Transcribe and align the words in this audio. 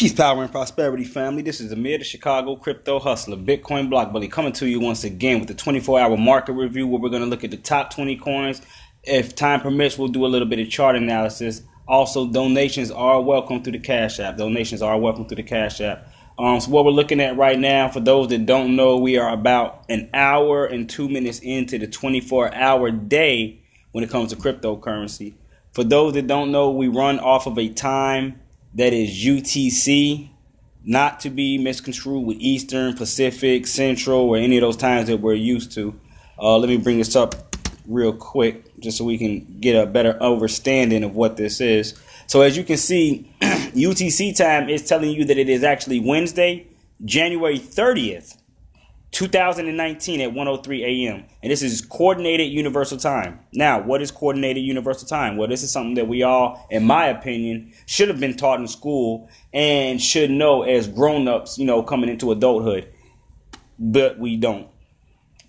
Peace, 0.00 0.14
power, 0.14 0.42
and 0.42 0.50
prosperity, 0.50 1.04
family. 1.04 1.42
This 1.42 1.60
is 1.60 1.72
Amir, 1.72 1.98
the 1.98 2.04
Chicago 2.04 2.56
crypto 2.56 2.98
hustler, 2.98 3.36
Bitcoin 3.36 3.90
block 3.90 4.12
bully, 4.12 4.28
coming 4.28 4.54
to 4.54 4.66
you 4.66 4.80
once 4.80 5.04
again 5.04 5.40
with 5.40 5.48
the 5.48 5.54
24 5.54 6.00
hour 6.00 6.16
market 6.16 6.54
review 6.54 6.86
where 6.86 6.98
we're 6.98 7.10
going 7.10 7.20
to 7.20 7.28
look 7.28 7.44
at 7.44 7.50
the 7.50 7.58
top 7.58 7.92
20 7.92 8.16
coins. 8.16 8.62
If 9.02 9.34
time 9.36 9.60
permits, 9.60 9.98
we'll 9.98 10.08
do 10.08 10.24
a 10.24 10.26
little 10.26 10.48
bit 10.48 10.58
of 10.58 10.70
chart 10.70 10.96
analysis. 10.96 11.60
Also, 11.86 12.26
donations 12.26 12.90
are 12.90 13.20
welcome 13.20 13.62
through 13.62 13.74
the 13.74 13.78
Cash 13.78 14.20
App. 14.20 14.38
Donations 14.38 14.80
are 14.80 14.98
welcome 14.98 15.26
through 15.26 15.36
the 15.36 15.42
Cash 15.42 15.82
App. 15.82 16.10
Um, 16.38 16.58
so, 16.60 16.70
what 16.70 16.86
we're 16.86 16.92
looking 16.92 17.20
at 17.20 17.36
right 17.36 17.58
now, 17.58 17.90
for 17.90 18.00
those 18.00 18.28
that 18.28 18.46
don't 18.46 18.76
know, 18.76 18.96
we 18.96 19.18
are 19.18 19.30
about 19.30 19.84
an 19.90 20.08
hour 20.14 20.64
and 20.64 20.88
two 20.88 21.10
minutes 21.10 21.40
into 21.40 21.78
the 21.78 21.86
24 21.86 22.54
hour 22.54 22.90
day 22.90 23.60
when 23.92 24.02
it 24.02 24.08
comes 24.08 24.30
to 24.30 24.36
cryptocurrency. 24.36 25.34
For 25.74 25.84
those 25.84 26.14
that 26.14 26.26
don't 26.26 26.50
know, 26.50 26.70
we 26.70 26.88
run 26.88 27.18
off 27.18 27.46
of 27.46 27.58
a 27.58 27.68
time 27.68 28.39
that 28.74 28.92
is 28.92 29.10
UTC, 29.10 30.30
not 30.84 31.20
to 31.20 31.30
be 31.30 31.58
misconstrued 31.58 32.24
with 32.24 32.36
Eastern, 32.38 32.94
Pacific, 32.96 33.66
Central, 33.66 34.20
or 34.20 34.36
any 34.36 34.56
of 34.56 34.62
those 34.62 34.76
times 34.76 35.08
that 35.08 35.20
we're 35.20 35.34
used 35.34 35.72
to. 35.72 35.98
Uh, 36.38 36.56
let 36.56 36.68
me 36.68 36.76
bring 36.76 36.98
this 36.98 37.16
up 37.16 37.56
real 37.86 38.12
quick 38.12 38.78
just 38.78 38.96
so 38.96 39.04
we 39.04 39.18
can 39.18 39.58
get 39.60 39.72
a 39.72 39.86
better 39.86 40.20
understanding 40.22 41.04
of 41.04 41.14
what 41.14 41.36
this 41.36 41.60
is. 41.60 42.00
So, 42.26 42.42
as 42.42 42.56
you 42.56 42.64
can 42.64 42.76
see, 42.76 43.30
UTC 43.40 44.36
time 44.36 44.68
is 44.68 44.86
telling 44.86 45.10
you 45.10 45.24
that 45.26 45.36
it 45.36 45.48
is 45.48 45.64
actually 45.64 46.00
Wednesday, 46.00 46.66
January 47.04 47.58
30th, 47.58 48.36
2019 49.12 50.20
at 50.20 50.30
1:03 50.32 50.82
a.m. 50.82 51.24
and 51.42 51.50
this 51.50 51.62
is 51.62 51.80
coordinated 51.80 52.48
universal 52.50 52.96
time. 52.96 53.40
Now, 53.52 53.82
what 53.82 54.02
is 54.02 54.10
coordinated 54.10 54.62
universal 54.62 55.08
time? 55.08 55.36
Well, 55.36 55.48
this 55.48 55.62
is 55.62 55.70
something 55.70 55.94
that 55.94 56.06
we 56.06 56.22
all 56.22 56.66
in 56.70 56.84
my 56.84 57.06
opinion 57.06 57.72
should 57.86 58.08
have 58.08 58.20
been 58.20 58.36
taught 58.36 58.60
in 58.60 58.68
school 58.68 59.28
and 59.52 60.00
should 60.00 60.30
know 60.30 60.62
as 60.62 60.86
grown-ups, 60.86 61.58
you 61.58 61.64
know, 61.64 61.82
coming 61.82 62.08
into 62.08 62.30
adulthood. 62.30 62.92
But 63.78 64.18
we 64.18 64.36
don't. 64.36 64.68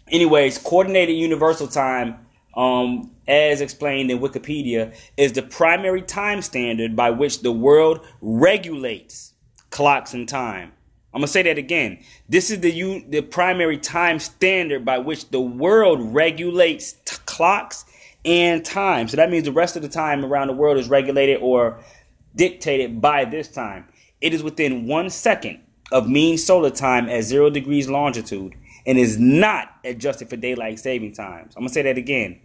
Anyways, 0.10 0.58
coordinated 0.58 1.16
universal 1.16 1.68
time 1.68 2.26
um, 2.56 3.12
as 3.28 3.62
explained 3.62 4.12
in 4.12 4.20
Wikipedia 4.20 4.96
is 5.18 5.34
the 5.34 5.42
primary 5.42 6.02
time 6.02 6.42
standard 6.42 6.96
by 6.96 7.12
which 7.12 7.42
the 7.42 7.52
world 7.52 8.06
regulates 8.22 9.34
clocks 9.70 10.14
and 10.14 10.28
time. 10.28 10.74
I'm 11.14 11.20
gonna 11.20 11.28
say 11.28 11.42
that 11.44 11.58
again. 11.58 12.00
This 12.30 12.50
is 12.52 12.62
the 12.62 12.72
u- 12.72 13.04
the 13.08 13.22
primary 13.22 13.78
time 13.78 14.20
standard 14.20 14.86
by 14.86 14.98
which 15.00 15.30
the 15.30 15.42
world 15.42 16.14
regulates 16.14 16.94
t- 17.06 17.18
clocks 17.26 17.86
and 18.24 18.64
time. 18.64 19.08
So 19.08 19.18
that 19.18 19.30
means 19.30 19.46
the 19.46 19.52
rest 19.52 19.76
of 19.76 19.82
the 19.82 19.90
time 19.90 20.24
around 20.24 20.48
the 20.48 20.54
world 20.54 20.78
is 20.78 20.88
regulated 20.90 21.40
or 21.42 21.80
dictated 22.36 23.02
by 23.02 23.26
this 23.26 23.48
time. 23.50 23.86
It 24.22 24.34
is 24.34 24.44
within 24.44 24.88
one 24.88 25.10
second 25.10 25.60
of 25.92 26.08
mean 26.08 26.38
solar 26.38 26.70
time 26.70 27.10
at 27.10 27.24
zero 27.24 27.50
degrees 27.50 27.90
longitude 27.90 28.54
and 28.86 28.98
is 28.98 29.20
not 29.20 29.70
adjusted 29.84 30.30
for 30.30 30.38
daylight 30.38 30.80
saving 30.80 31.14
times. 31.14 31.54
I'm 31.56 31.64
gonna 31.64 31.74
say 31.74 31.82
that 31.82 31.98
again. 31.98 32.40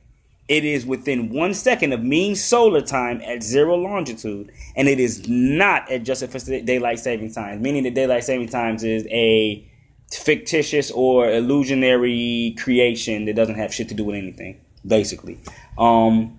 It 0.49 0.65
is 0.65 0.87
within 0.87 1.31
one 1.31 1.55
second 1.55 1.93
of 1.93 2.05
mean 2.05 2.37
solar 2.37 2.81
time 2.81 3.21
at 3.23 3.43
zero 3.43 3.75
longitude, 3.77 4.53
and 4.77 4.89
it 4.89 5.01
is 5.01 5.29
not 5.29 5.91
adjusted 5.91 6.31
for 6.31 6.39
daylight 6.39 7.01
saving 7.01 7.33
times, 7.33 7.61
meaning 7.61 7.83
that 7.83 7.95
daylight 7.95 8.25
saving 8.25 8.49
times 8.49 8.85
is 8.85 9.07
a 9.11 9.67
fictitious 10.13 10.91
or 10.93 11.29
illusionary 11.31 12.55
creation 12.59 13.25
that 13.25 13.35
doesn't 13.35 13.57
have 13.57 13.75
shit 13.75 13.89
to 13.89 13.95
do 13.95 14.05
with 14.05 14.17
anything, 14.17 14.61
basically. 14.87 15.39
Um, 15.79 16.39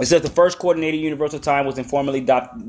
it 0.00 0.06
says 0.06 0.22
the 0.22 0.30
first 0.30 0.58
coordinated 0.58 1.00
universal 1.00 1.38
time 1.38 1.66
was 1.66 1.78
informally 1.78 2.20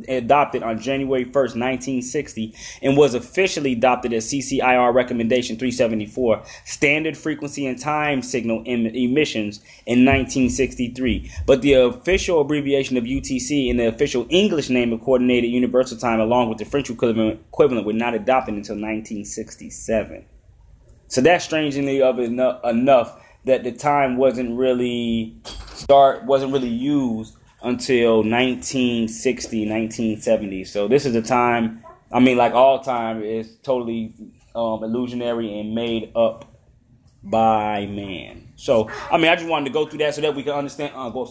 adopted 0.08 0.64
on 0.64 0.80
January 0.80 1.26
1st, 1.26 1.34
1960, 1.34 2.54
and 2.82 2.98
was 2.98 3.14
officially 3.14 3.74
adopted 3.74 4.14
as 4.14 4.26
CCIR 4.32 4.94
Recommendation 4.94 5.58
374, 5.58 6.44
Standard 6.66 7.18
Frequency 7.18 7.66
and 7.68 7.80
Time 7.80 8.22
Signal 8.22 8.64
Emissions, 8.66 9.60
in 9.86 10.06
1963. 10.06 11.32
But 11.46 11.62
the 11.62 11.74
official 11.74 12.42
abbreviation 12.42 12.98
of 12.98 13.04
UTC 13.04 13.70
and 13.70 13.80
the 13.80 13.88
official 13.88 14.26
English 14.30 14.70
name 14.70 14.94
of 14.94 15.02
Coordinated 15.02 15.52
Universal 15.52 15.98
Time, 15.98 16.20
along 16.20 16.50
with 16.50 16.58
the 16.58 16.66
French 16.66 16.90
equivalent, 16.90 17.42
were 17.52 17.94
not 17.94 18.14
adopted 18.14 18.56
until 18.56 18.76
1967. 18.76 20.26
So 21.08 21.22
that's 21.22 21.46
strangely 21.46 22.02
enough 22.02 23.20
that 23.46 23.64
the 23.64 23.72
time 23.72 24.18
wasn't 24.18 24.58
really 24.58 25.36
start 25.74 26.24
wasn't 26.26 26.52
really 26.52 26.68
used 26.68 27.36
until 27.64 28.18
1960 28.18 29.70
1970 29.70 30.64
so 30.64 30.88
this 30.88 31.06
is 31.06 31.16
a 31.16 31.22
time 31.22 31.84
i 32.12 32.20
mean 32.20 32.38
like 32.38 32.54
all 32.54 32.80
time 32.80 33.24
is 33.24 33.58
totally 33.64 34.14
um, 34.56 34.84
illusionary 34.84 35.60
and 35.60 35.76
made 35.76 36.12
up 36.16 36.46
by 37.24 37.86
man. 37.86 38.54
So 38.56 38.90
i 39.12 39.18
mean 39.18 39.28
i 39.28 39.36
just 39.36 39.48
wanted 39.48 39.66
to 39.66 39.72
go 39.72 39.86
through 39.86 40.00
that 40.00 40.16
so 40.16 40.22
that 40.22 40.36
we 40.36 40.44
can 40.44 40.54
understand 40.54 40.94
uh, 40.96 41.10
go 41.10 41.26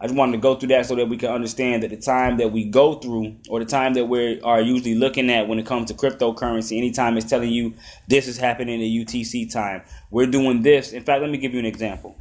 i 0.00 0.06
just 0.06 0.16
wanted 0.16 0.32
to 0.32 0.38
go 0.38 0.54
through 0.54 0.68
that 0.68 0.86
so 0.86 0.94
that 0.94 1.08
we 1.08 1.16
can 1.16 1.30
understand 1.30 1.82
that 1.82 1.90
the 1.90 1.96
time 1.96 2.36
that 2.36 2.50
we 2.50 2.64
go 2.64 2.94
through 2.94 3.36
or 3.48 3.58
the 3.58 3.64
time 3.64 3.94
that 3.94 4.06
we 4.06 4.40
are 4.42 4.60
usually 4.60 4.94
looking 4.94 5.30
at 5.30 5.48
when 5.48 5.58
it 5.58 5.66
comes 5.66 5.90
to 5.90 5.94
cryptocurrency 5.94 6.76
anytime 6.76 7.16
it's 7.16 7.28
telling 7.28 7.50
you 7.50 7.74
this 8.08 8.26
is 8.28 8.38
happening 8.38 8.80
at 8.80 9.06
utc 9.06 9.52
time 9.52 9.82
we're 10.10 10.26
doing 10.26 10.62
this 10.62 10.92
in 10.92 11.02
fact 11.02 11.20
let 11.20 11.30
me 11.30 11.38
give 11.38 11.52
you 11.52 11.60
an 11.60 11.66
example 11.66 12.16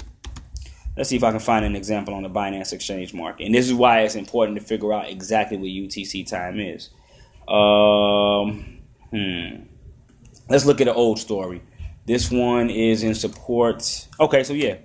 Let's 0.98 1.10
see 1.10 1.16
if 1.16 1.24
I 1.24 1.30
can 1.30 1.40
find 1.40 1.64
an 1.64 1.76
example 1.76 2.16
on 2.16 2.24
the 2.24 2.30
Binance 2.30 2.74
Exchange 2.74 3.14
market. 3.14 3.46
And 3.46 3.54
this 3.54 3.68
is 3.68 3.74
why 3.74 4.00
it's 4.02 4.16
important 4.16 4.58
to 4.58 4.64
figure 4.64 4.92
out 4.92 5.08
exactly 5.08 5.56
what 5.56 5.68
UTC 5.68 6.28
time 6.28 6.60
is. 6.60 6.90
Um, 7.48 8.80
hmm. 9.12 9.64
Let's 10.50 10.66
look 10.66 10.82
at 10.82 10.88
an 10.88 10.96
old 10.96 11.20
story. 11.20 11.62
This 12.08 12.32
one 12.32 12.72
is 12.72 13.04
in 13.04 13.14
support. 13.14 14.08
Okay, 14.20 14.44
so 14.44 14.54
yeah. 14.54 14.78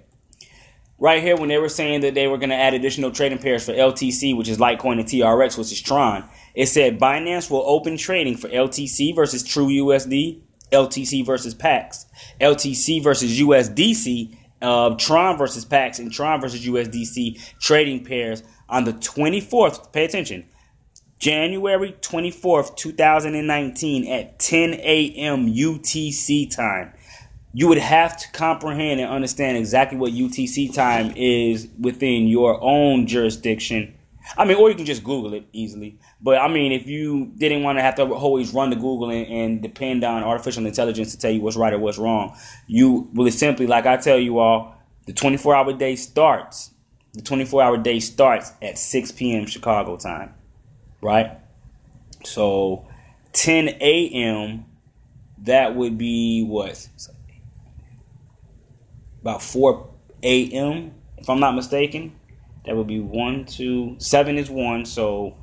Right 1.02 1.20
here, 1.20 1.36
when 1.36 1.48
they 1.48 1.58
were 1.58 1.68
saying 1.68 2.02
that 2.02 2.14
they 2.14 2.28
were 2.28 2.38
going 2.38 2.50
to 2.50 2.56
add 2.56 2.74
additional 2.74 3.10
trading 3.10 3.38
pairs 3.38 3.66
for 3.66 3.72
LTC, 3.72 4.36
which 4.36 4.48
is 4.48 4.58
Litecoin, 4.58 5.00
and 5.00 5.04
TRX, 5.04 5.58
which 5.58 5.72
is 5.72 5.80
Tron, 5.80 6.28
it 6.54 6.66
said 6.66 7.00
Binance 7.00 7.50
will 7.50 7.64
open 7.66 7.96
trading 7.96 8.36
for 8.36 8.48
LTC 8.48 9.12
versus 9.12 9.42
True 9.42 9.66
USD, 9.66 10.42
LTC 10.70 11.26
versus 11.26 11.54
PAX, 11.54 12.06
LTC 12.40 13.02
versus 13.02 13.40
USDC, 13.40 14.36
uh, 14.62 14.94
Tron 14.94 15.36
versus 15.36 15.64
Pax 15.64 15.98
and 15.98 16.12
Tron 16.12 16.40
versus 16.40 16.64
USDC 16.64 17.58
trading 17.58 18.04
pairs 18.04 18.44
on 18.68 18.84
the 18.84 18.92
24th. 18.92 19.92
Pay 19.92 20.04
attention. 20.04 20.44
January 21.18 21.96
24th, 22.00 22.76
2019 22.76 24.06
at 24.06 24.38
10 24.38 24.74
a.m. 24.74 25.52
UTC 25.52 26.54
time. 26.54 26.92
You 27.54 27.68
would 27.68 27.78
have 27.78 28.16
to 28.16 28.30
comprehend 28.32 29.00
and 29.00 29.10
understand 29.10 29.56
exactly 29.56 29.98
what 29.98 30.12
UTC 30.12 30.74
time 30.74 31.12
is 31.16 31.68
within 31.78 32.26
your 32.26 32.58
own 32.62 33.06
jurisdiction 33.06 33.94
I 34.36 34.44
mean, 34.44 34.56
or 34.56 34.70
you 34.70 34.76
can 34.76 34.86
just 34.86 35.04
Google 35.04 35.34
it 35.34 35.46
easily. 35.52 35.98
But 36.20 36.38
I 36.38 36.48
mean, 36.48 36.72
if 36.72 36.86
you 36.86 37.32
didn't 37.36 37.62
want 37.62 37.78
to 37.78 37.82
have 37.82 37.96
to 37.96 38.04
always 38.04 38.54
run 38.54 38.70
to 38.70 38.76
Google 38.76 39.10
and, 39.10 39.26
and, 39.26 39.62
depend 39.62 40.04
on 40.04 40.22
artificial 40.22 40.64
intelligence 40.64 41.12
to 41.12 41.18
tell 41.18 41.30
you 41.30 41.40
what's 41.40 41.56
right 41.56 41.72
or 41.72 41.78
what's 41.78 41.98
wrong, 41.98 42.36
you 42.66 43.08
will 43.12 43.30
simply, 43.30 43.66
like 43.66 43.86
I 43.86 43.96
tell 43.96 44.18
you 44.18 44.38
all, 44.38 44.74
the 45.06 45.12
24 45.12 45.54
hour 45.54 45.72
day 45.72 45.96
starts. 45.96 46.70
The 47.14 47.22
24 47.22 47.62
hour 47.62 47.76
day 47.76 48.00
starts 48.00 48.52
at 48.62 48.78
6 48.78 49.12
p.m. 49.12 49.46
Chicago 49.46 49.96
time, 49.96 50.34
right? 51.02 51.38
So 52.24 52.88
10 53.32 53.68
a.m. 53.80 54.66
That 55.38 55.74
would 55.74 55.98
be 55.98 56.44
what? 56.44 56.88
About 59.22 59.42
4 59.42 59.88
a.m. 60.22 60.94
If 61.16 61.30
I'm 61.30 61.40
not 61.40 61.54
mistaken. 61.54 62.16
That 62.66 62.76
would 62.76 62.86
be 62.86 63.00
one, 63.00 63.44
two, 63.44 63.96
seven 63.98 64.38
is 64.38 64.48
one, 64.48 64.84
so 64.84 65.36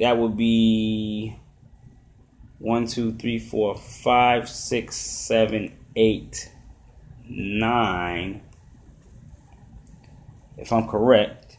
that 0.00 0.18
would 0.18 0.36
be 0.36 1.36
one, 2.58 2.86
two, 2.86 3.14
three, 3.14 3.38
four, 3.38 3.76
five, 3.76 4.48
six, 4.48 4.96
seven, 4.96 5.76
eight, 5.94 6.50
nine. 7.28 8.42
If 10.56 10.72
I'm 10.72 10.88
correct, 10.88 11.56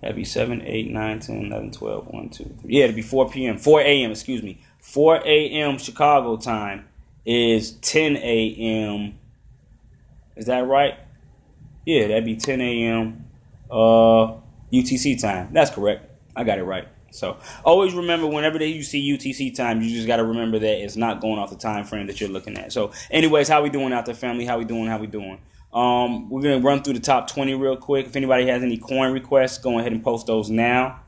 that'd 0.00 0.16
be 0.16 0.24
7, 0.24 0.62
8, 0.64 0.90
9, 0.90 1.20
10, 1.20 1.44
11, 1.46 1.70
12, 1.72 2.06
1, 2.06 2.28
2, 2.30 2.44
3. 2.44 2.54
Yeah, 2.64 2.84
it'd 2.84 2.96
be 2.96 3.02
4 3.02 3.28
p.m. 3.28 3.58
4 3.58 3.80
a.m., 3.82 4.10
excuse 4.10 4.42
me. 4.42 4.62
4 4.80 5.16
a.m. 5.26 5.76
Chicago 5.76 6.36
time 6.38 6.88
is 7.28 7.72
10 7.72 8.16
a.m. 8.16 9.18
Is 10.34 10.46
that 10.46 10.66
right? 10.66 10.94
Yeah, 11.84 12.08
that'd 12.08 12.24
be 12.24 12.36
10 12.36 12.60
a.m. 12.62 13.26
Uh, 13.70 14.38
UTC 14.72 15.20
time. 15.20 15.50
That's 15.52 15.70
correct. 15.70 16.10
I 16.34 16.44
got 16.44 16.58
it 16.58 16.64
right. 16.64 16.88
So 17.10 17.36
always 17.64 17.92
remember 17.92 18.26
whenever 18.26 18.64
you 18.64 18.82
see 18.82 19.12
UTC 19.12 19.54
time, 19.54 19.82
you 19.82 19.90
just 19.90 20.06
got 20.06 20.16
to 20.16 20.24
remember 20.24 20.58
that 20.58 20.82
it's 20.82 20.96
not 20.96 21.20
going 21.20 21.38
off 21.38 21.50
the 21.50 21.56
time 21.56 21.84
frame 21.84 22.06
that 22.06 22.18
you're 22.18 22.30
looking 22.30 22.56
at. 22.56 22.72
So, 22.72 22.92
anyways, 23.10 23.48
how 23.48 23.62
we 23.62 23.68
doing 23.68 23.92
out 23.92 24.06
there, 24.06 24.14
family? 24.14 24.46
How 24.46 24.58
we 24.58 24.64
doing? 24.64 24.86
How 24.86 24.98
we 24.98 25.06
doing? 25.06 25.38
Um, 25.72 26.30
we're 26.30 26.40
gonna 26.40 26.60
run 26.60 26.82
through 26.82 26.94
the 26.94 27.00
top 27.00 27.28
20 27.28 27.54
real 27.54 27.76
quick. 27.76 28.06
If 28.06 28.16
anybody 28.16 28.46
has 28.46 28.62
any 28.62 28.78
coin 28.78 29.12
requests, 29.12 29.58
go 29.58 29.78
ahead 29.78 29.92
and 29.92 30.02
post 30.02 30.26
those 30.26 30.48
now. 30.48 31.02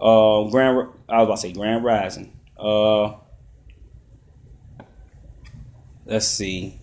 Uh, 0.00 0.44
Grand, 0.44 0.90
I 1.08 1.18
was 1.18 1.26
about 1.26 1.34
to 1.34 1.36
say 1.38 1.52
Grand 1.52 1.84
Rising. 1.84 2.32
Uh, 2.56 3.14
let's 6.10 6.28
see. 6.28 6.78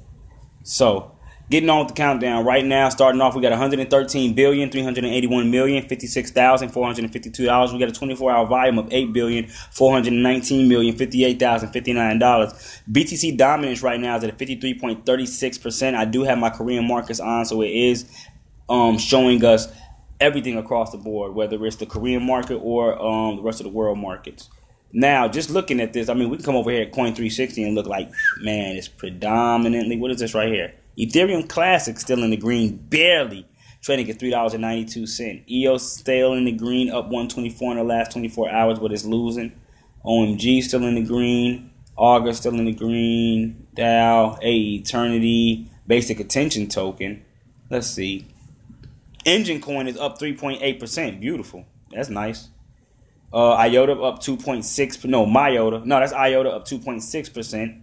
So, 0.63 1.17
getting 1.49 1.69
on 1.69 1.79
with 1.79 1.89
the 1.89 1.93
countdown 1.93 2.45
right 2.45 2.65
now. 2.65 2.89
Starting 2.89 3.21
off, 3.21 3.35
we 3.35 3.41
got 3.41 3.51
113 3.51 4.33
billion, 4.33 4.69
381 4.69 5.51
million, 5.51 5.87
56,452 5.87 7.45
dollars. 7.45 7.73
We 7.73 7.79
got 7.79 7.89
a 7.89 7.91
24-hour 7.91 8.47
volume 8.47 8.79
of 8.79 8.91
8 8.91 9.13
billion, 9.13 9.47
419 9.47 10.67
million, 10.67 10.95
58,059 10.95 12.19
dollars. 12.19 12.81
BTC 12.91 13.37
dominance 13.37 13.83
right 13.83 13.99
now 13.99 14.17
is 14.17 14.23
at 14.23 14.37
53.36 14.37 15.61
percent. 15.61 15.95
I 15.95 16.05
do 16.05 16.23
have 16.23 16.37
my 16.37 16.49
Korean 16.49 16.87
markets 16.87 17.19
on, 17.19 17.45
so 17.45 17.61
it 17.61 17.69
is 17.69 18.09
um, 18.69 18.97
showing 18.97 19.43
us 19.45 19.67
everything 20.19 20.57
across 20.57 20.91
the 20.91 20.97
board, 20.97 21.33
whether 21.35 21.63
it's 21.65 21.75
the 21.75 21.85
Korean 21.85 22.25
market 22.25 22.55
or 22.55 22.99
um, 22.99 23.35
the 23.35 23.41
rest 23.43 23.59
of 23.59 23.65
the 23.65 23.69
world 23.69 23.99
markets. 23.99 24.49
Now, 24.93 25.27
just 25.27 25.49
looking 25.49 25.79
at 25.79 25.93
this, 25.93 26.09
I 26.09 26.13
mean, 26.13 26.29
we 26.29 26.37
can 26.37 26.45
come 26.45 26.55
over 26.55 26.71
here 26.71 26.83
at 26.83 26.91
Coin 26.91 27.13
360 27.13 27.63
and 27.63 27.75
look 27.75 27.87
like, 27.87 28.09
man, 28.39 28.75
it's 28.75 28.87
predominantly, 28.87 29.97
what 29.97 30.11
is 30.11 30.19
this 30.19 30.33
right 30.33 30.51
here? 30.51 30.73
Ethereum 30.97 31.47
Classic 31.47 31.99
still 31.99 32.23
in 32.23 32.31
the 32.31 32.37
green, 32.37 32.77
barely 32.77 33.45
trading 33.81 34.09
at 34.09 34.17
$3.92. 34.17 35.49
EOS 35.49 35.91
still 35.97 36.33
in 36.33 36.45
the 36.45 36.51
green, 36.51 36.89
up 36.89 37.05
124 37.05 37.71
in 37.73 37.77
the 37.77 37.83
last 37.83 38.11
24 38.11 38.49
hours, 38.49 38.79
but 38.79 38.91
it's 38.91 39.05
losing. 39.05 39.51
OMG 40.05 40.63
still 40.63 40.83
in 40.85 40.95
the 40.95 41.03
green. 41.03 41.71
Augur 41.97 42.33
still 42.33 42.55
in 42.55 42.65
the 42.65 42.73
green. 42.73 43.67
DAO, 43.75 44.37
A 44.41 44.51
Eternity, 44.51 45.69
Basic 45.85 46.19
Attention 46.19 46.67
Token. 46.67 47.23
Let's 47.69 47.87
see. 47.87 48.27
Enjin 49.25 49.61
Coin 49.61 49.87
is 49.87 49.97
up 49.97 50.19
3.8%. 50.19 51.19
Beautiful. 51.19 51.65
That's 51.91 52.09
nice. 52.09 52.49
Uh, 53.33 53.53
IOTA 53.53 53.93
up 53.93 54.19
2.6. 54.19 55.05
No, 55.05 55.25
MIOTA. 55.25 55.85
No, 55.85 55.99
that's 55.99 56.13
IOTA 56.13 56.49
up 56.49 56.65
2.6%. 56.65 57.81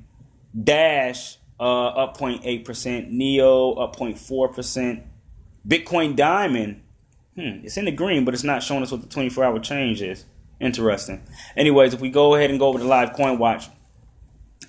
Dash 0.62 1.38
uh, 1.60 1.86
up 1.86 2.16
0.8%. 2.16 3.10
Neo 3.10 3.72
up 3.72 3.96
0.4%. 3.96 5.02
Bitcoin 5.66 6.14
Diamond, 6.14 6.82
hmm, 7.34 7.64
it's 7.64 7.76
in 7.76 7.86
the 7.86 7.92
green, 7.92 8.24
but 8.24 8.34
it's 8.34 8.44
not 8.44 8.62
showing 8.62 8.82
us 8.82 8.92
what 8.92 9.00
the 9.00 9.08
24 9.08 9.44
hour 9.44 9.58
change 9.58 10.02
is. 10.02 10.24
Interesting. 10.60 11.22
Anyways, 11.56 11.94
if 11.94 12.00
we 12.00 12.10
go 12.10 12.34
ahead 12.34 12.50
and 12.50 12.58
go 12.58 12.68
over 12.68 12.78
to 12.78 12.84
live 12.84 13.12
coin 13.12 13.38
watch, 13.38 13.68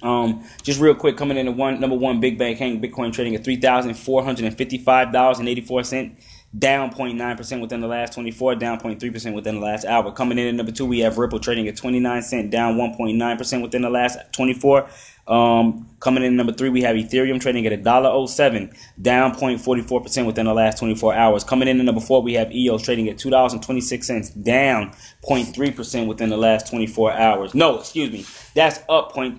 um, 0.01 0.43
just 0.61 0.79
real 0.79 0.95
quick, 0.95 1.17
coming 1.17 1.37
in 1.37 1.47
at 1.47 1.55
one 1.55 1.79
number 1.79 1.95
one 1.95 2.19
big 2.19 2.37
bank 2.37 2.57
Hank 2.57 2.83
Bitcoin 2.83 3.13
trading 3.13 3.35
at 3.35 3.43
three 3.43 3.55
thousand 3.55 3.93
four 3.95 4.23
hundred 4.23 4.45
and 4.45 4.57
fifty 4.57 4.77
five 4.77 5.11
dollars 5.11 5.39
and 5.39 5.47
eighty 5.47 5.61
four 5.61 5.83
cent 5.83 6.17
down 6.57 6.91
0.9% 6.91 7.61
within 7.61 7.81
the 7.81 7.87
last 7.87 8.13
24, 8.13 8.55
down 8.55 8.79
0.3% 8.79 9.33
within 9.33 9.55
the 9.55 9.61
last 9.61 9.85
hour. 9.85 10.11
Coming 10.11 10.37
in 10.37 10.47
at 10.47 10.55
number 10.55 10.71
two, 10.71 10.85
we 10.85 10.99
have 10.99 11.17
Ripple 11.17 11.39
trading 11.39 11.67
at 11.67 11.75
29 11.75 12.21
cent, 12.21 12.51
down 12.51 12.75
1.9% 12.75 13.61
within 13.61 13.81
the 13.81 13.89
last 13.89 14.17
24. 14.31 14.87
Um, 15.27 15.89
coming 15.99 16.23
in 16.23 16.35
number 16.35 16.53
three, 16.53 16.69
we 16.69 16.83
have 16.83 16.95
Ethereum 16.95 17.41
trading 17.41 17.65
at 17.65 17.83
$1.07, 17.83 18.77
down 19.01 19.33
0.44% 19.35 20.25
within 20.25 20.45
the 20.45 20.53
last 20.53 20.77
24 20.77 21.15
hours. 21.15 21.43
Coming 21.43 21.67
in 21.67 21.79
at 21.79 21.85
number 21.85 22.01
four, 22.01 22.21
we 22.21 22.33
have 22.33 22.51
EOS 22.51 22.83
trading 22.83 23.09
at 23.09 23.17
$2.26, 23.17 24.43
down 24.43 24.91
0.3% 25.27 26.07
within 26.07 26.29
the 26.29 26.37
last 26.37 26.69
24 26.69 27.11
hours. 27.13 27.55
No, 27.55 27.79
excuse 27.79 28.11
me, 28.11 28.25
that's 28.53 28.79
up 28.87 29.13
0.3%, 29.13 29.37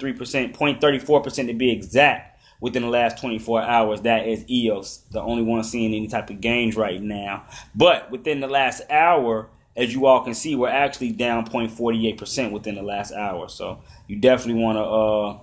0.34% 0.56 1.46
to 1.46 1.54
be 1.54 1.70
exact 1.70 2.35
within 2.60 2.82
the 2.82 2.88
last 2.88 3.20
24 3.20 3.62
hours. 3.62 4.02
That 4.02 4.26
is 4.26 4.48
EOS, 4.48 5.04
the 5.10 5.20
only 5.20 5.42
one 5.42 5.62
seeing 5.64 5.94
any 5.94 6.08
type 6.08 6.30
of 6.30 6.40
gains 6.40 6.76
right 6.76 7.02
now. 7.02 7.44
But 7.74 8.10
within 8.10 8.40
the 8.40 8.48
last 8.48 8.82
hour, 8.90 9.48
as 9.76 9.92
you 9.92 10.06
all 10.06 10.22
can 10.22 10.34
see, 10.34 10.56
we're 10.56 10.68
actually 10.68 11.12
down 11.12 11.46
0.48% 11.46 12.50
within 12.50 12.76
the 12.76 12.82
last 12.82 13.12
hour. 13.12 13.48
So 13.48 13.82
you 14.08 14.16
definitely 14.16 14.62
want 14.62 14.76
to 14.76 14.82
uh, 14.84 15.38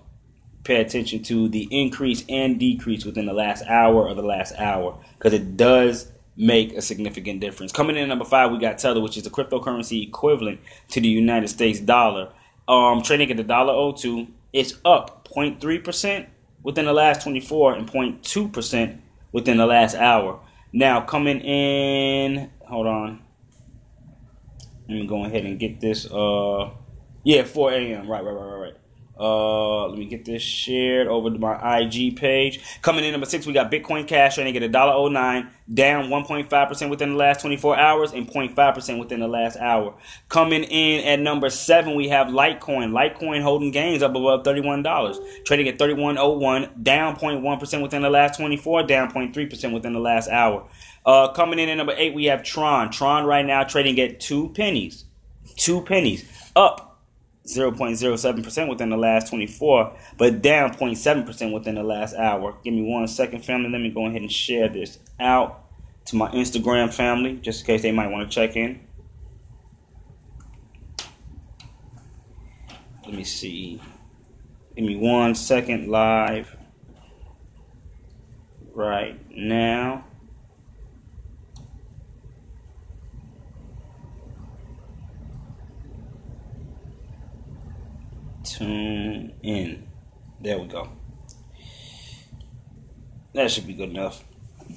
pay 0.64 0.82
attention 0.82 1.22
to 1.24 1.50
the 1.50 1.68
increase 1.70 2.24
and 2.28 2.60
decrease 2.60 3.06
within 3.06 3.26
the 3.26 3.34
last 3.34 3.64
hour 3.68 4.08
or 4.08 4.14
the 4.16 4.24
last 4.24 4.54
hour 4.58 4.98
because 5.18 5.34
it 5.34 5.58
does 5.58 6.12
make 6.36 6.74
a 6.74 6.82
significant 6.82 7.42
difference. 7.42 7.72
Coming 7.72 7.96
in 7.96 8.10
number 8.10 8.26
five, 8.26 8.52
we 8.52 8.58
got 8.58 8.80
Tether, 8.80 9.00
which 9.00 9.18
is 9.18 9.24
the 9.24 9.30
cryptocurrency 9.30 10.08
equivalent 10.08 10.60
to 10.90 11.00
the 11.00 11.08
United 11.08 11.50
States 11.50 11.80
dollar. 11.80 12.30
Um, 12.68 13.04
trading 13.04 13.30
at 13.30 13.38
the 13.38 13.44
dollar 13.44 13.94
02, 13.96 14.28
it's 14.52 14.74
up 14.86 15.28
0.3% 15.30 16.28
within 16.64 16.86
the 16.86 16.94
last 16.94 17.24
24 17.24 17.76
and 17.76 17.90
0.2% 17.90 19.00
within 19.32 19.58
the 19.58 19.66
last 19.66 19.96
hour. 19.96 20.40
Now, 20.72 21.02
coming 21.02 21.40
in, 21.42 22.50
hold 22.68 22.88
on. 22.88 23.22
Let 24.88 24.96
me 24.96 25.08
go 25.08 25.26
ahead 25.26 25.46
and 25.46 25.60
get 25.60 25.80
this. 25.80 26.10
Uh, 26.12 26.72
yeah, 27.24 27.44
4 27.44 27.72
a.m. 27.74 28.10
Right, 28.10 28.24
right, 28.24 28.32
right, 28.34 28.46
right, 28.46 28.60
right. 28.60 28.74
Uh, 29.20 29.88
let 29.88 30.00
me 30.00 30.06
get 30.06 30.26
this 30.26 30.42
shared 30.42 31.08
over 31.08 31.30
to 31.30 31.38
my 31.38 31.80
IG 31.80 32.18
page. 32.18 32.60
Coming 32.82 33.06
in 33.06 33.12
number 33.12 33.28
six, 33.28 33.46
we 33.46 33.54
got 33.54 33.72
Bitcoin 33.72 34.08
Cash 34.08 34.36
trading 34.36 34.58
at 34.58 34.72
$1.09, 34.72 35.50
down 35.72 36.10
1.5% 36.10 36.90
within 36.90 37.12
the 37.12 37.16
last 37.16 37.42
24 37.42 37.78
hours 37.78 38.12
and 38.12 38.28
0.5% 38.28 39.00
within 39.00 39.20
the 39.20 39.28
last 39.28 39.58
hour. 39.58 39.94
Coming 40.30 40.64
in 40.64 41.06
at 41.06 41.20
number 41.20 41.52
seven, 41.52 41.96
we 41.96 42.08
have 42.10 42.28
Litecoin. 42.28 42.92
Litecoin 42.92 43.44
holding 43.44 43.70
gains 43.70 44.02
up 44.02 44.12
above 44.12 44.44
$31, 44.44 45.46
trading 45.46 45.68
at 45.68 45.78
31.01, 45.78 46.84
down 46.84 47.16
0.1% 47.16 47.84
within 47.84 48.02
the 48.02 48.10
last 48.10 48.38
24, 48.40 48.84
down 48.84 49.12
0.3% 49.12 49.74
within 49.74 49.94
the 49.94 50.00
last 50.00 50.28
hour. 50.28 50.68
Uh, 51.06 51.32
coming 51.34 51.60
in 51.60 51.70
at 51.70 51.76
number 51.76 51.94
eight, 51.98 52.16
we 52.16 52.26
have 52.26 52.44
Tron. 52.44 52.90
Tron 52.90 53.26
right 53.26 53.46
now 53.46 53.64
trading 53.64 54.00
at 54.00 54.20
two 54.20 54.50
pennies. 54.50 55.06
Two 55.56 55.82
pennies. 55.82 56.26
Up 56.56 56.93
0.07% 57.46 58.70
within 58.70 58.90
the 58.90 58.98
last 58.98 59.30
24, 59.30 59.98
but 60.18 60.42
down 60.42 60.74
0.7% 60.74 61.54
within 61.54 61.76
the 61.76 61.84
last 61.84 62.16
hour. 62.16 62.58
Give 62.64 62.74
me 62.74 62.84
one 62.84 63.08
second, 63.08 63.44
family. 63.44 63.70
Let 63.70 63.82
me 63.82 63.90
go 63.90 64.08
ahead 64.08 64.22
and 64.22 64.32
share 64.32 64.70
this 64.70 65.00
out 65.20 65.66
to 66.06 66.16
my 66.16 66.30
Instagram 66.32 66.94
family, 66.94 67.36
just 67.38 67.62
in 67.62 67.66
case 67.68 67.82
they 67.82 67.92
might 67.92 68.08
want 68.08 68.30
to 68.30 68.34
check 68.34 68.56
in. 68.56 68.80
Let 73.06 73.14
me 73.14 73.24
see. 73.26 73.82
Give 74.76 74.86
me 74.86 74.96
one 74.96 75.36
second 75.36 75.90
live 75.90 76.56
right 78.74 79.20
now. 79.30 80.06
Tune 88.58 89.34
in. 89.42 89.88
There 90.42 90.60
we 90.60 90.68
go. 90.68 90.90
That 93.34 93.50
should 93.50 93.66
be 93.66 93.74
good 93.74 93.90
enough. 93.90 94.24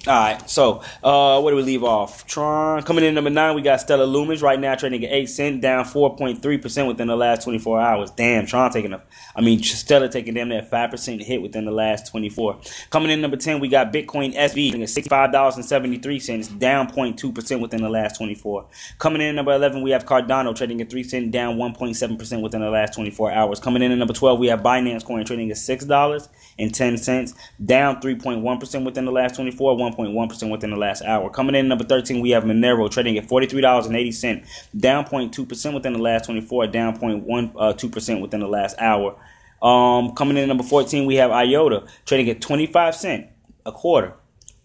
All 0.07 0.13
right, 0.13 0.49
so 0.49 0.81
uh, 1.03 1.41
where 1.41 1.51
do 1.51 1.57
we 1.57 1.63
leave 1.63 1.83
off? 1.83 2.25
Tron 2.25 2.81
coming 2.83 3.03
in 3.03 3.13
number 3.13 3.29
nine. 3.29 3.55
We 3.55 3.61
got 3.61 3.81
Stellar 3.81 4.05
Lumens 4.05 4.41
right 4.41 4.57
now 4.57 4.73
trading 4.75 5.03
at 5.03 5.11
eight 5.11 5.27
cent, 5.29 5.59
down 5.59 5.83
four 5.83 6.15
point 6.15 6.41
three 6.41 6.57
percent 6.57 6.87
within 6.87 7.07
the 7.07 7.15
last 7.17 7.43
twenty 7.43 7.59
four 7.59 7.81
hours. 7.81 8.09
Damn, 8.11 8.45
Tron 8.45 8.71
taking 8.71 8.93
a, 8.93 9.01
I 9.35 9.41
mean 9.41 9.61
Stellar 9.61 10.07
taking 10.07 10.33
them 10.33 10.49
that 10.49 10.69
five 10.69 10.91
percent 10.91 11.21
hit 11.21 11.41
within 11.41 11.65
the 11.65 11.71
last 11.71 12.09
twenty 12.09 12.29
four. 12.29 12.59
Coming 12.89 13.11
in 13.11 13.19
number 13.19 13.37
ten, 13.37 13.59
we 13.59 13.67
got 13.67 13.91
Bitcoin 13.91 14.33
SV 14.33 14.81
at 14.81 14.89
sixty 14.89 15.09
five 15.09 15.31
dollars 15.31 15.55
and 15.55 15.65
seventy 15.65 15.97
three 15.97 16.19
cents, 16.19 16.47
down 16.47 16.89
0.2 16.89 17.33
percent 17.33 17.61
within 17.61 17.81
the 17.81 17.89
last 17.89 18.17
twenty 18.17 18.35
four. 18.35 18.65
Coming 18.99 19.21
in 19.21 19.35
number 19.35 19.53
eleven, 19.53 19.81
we 19.83 19.91
have 19.91 20.05
Cardano 20.05 20.55
trading 20.55 20.79
at 20.81 20.89
three 20.89 21.03
cent, 21.03 21.31
down 21.31 21.57
one 21.57 21.73
point 21.73 21.95
seven 21.95 22.17
percent 22.17 22.41
within 22.41 22.61
the 22.61 22.69
last 22.69 22.93
twenty 22.93 23.11
four 23.11 23.31
hours. 23.31 23.59
Coming 23.59 23.81
in 23.81 23.91
at 23.91 23.97
number 23.97 24.13
twelve, 24.13 24.39
we 24.39 24.47
have 24.47 24.61
Binance 24.61 25.05
Coin 25.05 25.25
trading 25.25 25.51
at 25.51 25.57
six 25.57 25.85
dollars 25.85 26.29
and 26.59 26.73
ten 26.73 26.97
cents, 26.97 27.33
down 27.63 27.99
three 28.01 28.15
point 28.15 28.41
one 28.41 28.57
percent 28.57 28.85
within 28.85 29.05
the 29.05 29.11
last 29.11 29.35
twenty 29.35 29.51
four. 29.51 29.76
1.1% 29.77 30.51
within 30.51 30.71
the 30.71 30.77
last 30.77 31.03
hour. 31.03 31.29
Coming 31.29 31.55
in 31.55 31.67
number 31.67 31.83
13, 31.83 32.21
we 32.21 32.31
have 32.31 32.43
Monero 32.43 32.89
trading 32.89 33.17
at 33.17 33.27
$43.80, 33.27 34.45
down 34.77 35.05
0.2% 35.05 35.73
within 35.73 35.93
the 35.93 35.99
last 35.99 36.25
24, 36.25 36.67
down 36.67 36.97
0.12% 36.97 38.17
uh, 38.17 38.21
within 38.21 38.39
the 38.39 38.47
last 38.47 38.75
hour. 38.79 39.15
Um, 39.61 40.13
coming 40.13 40.37
in 40.37 40.47
number 40.47 40.63
14, 40.63 41.05
we 41.05 41.15
have 41.15 41.31
IOTA 41.31 41.87
trading 42.05 42.29
at 42.29 42.41
25 42.41 42.95
cent 42.95 43.27
a 43.65 43.71
quarter, 43.71 44.13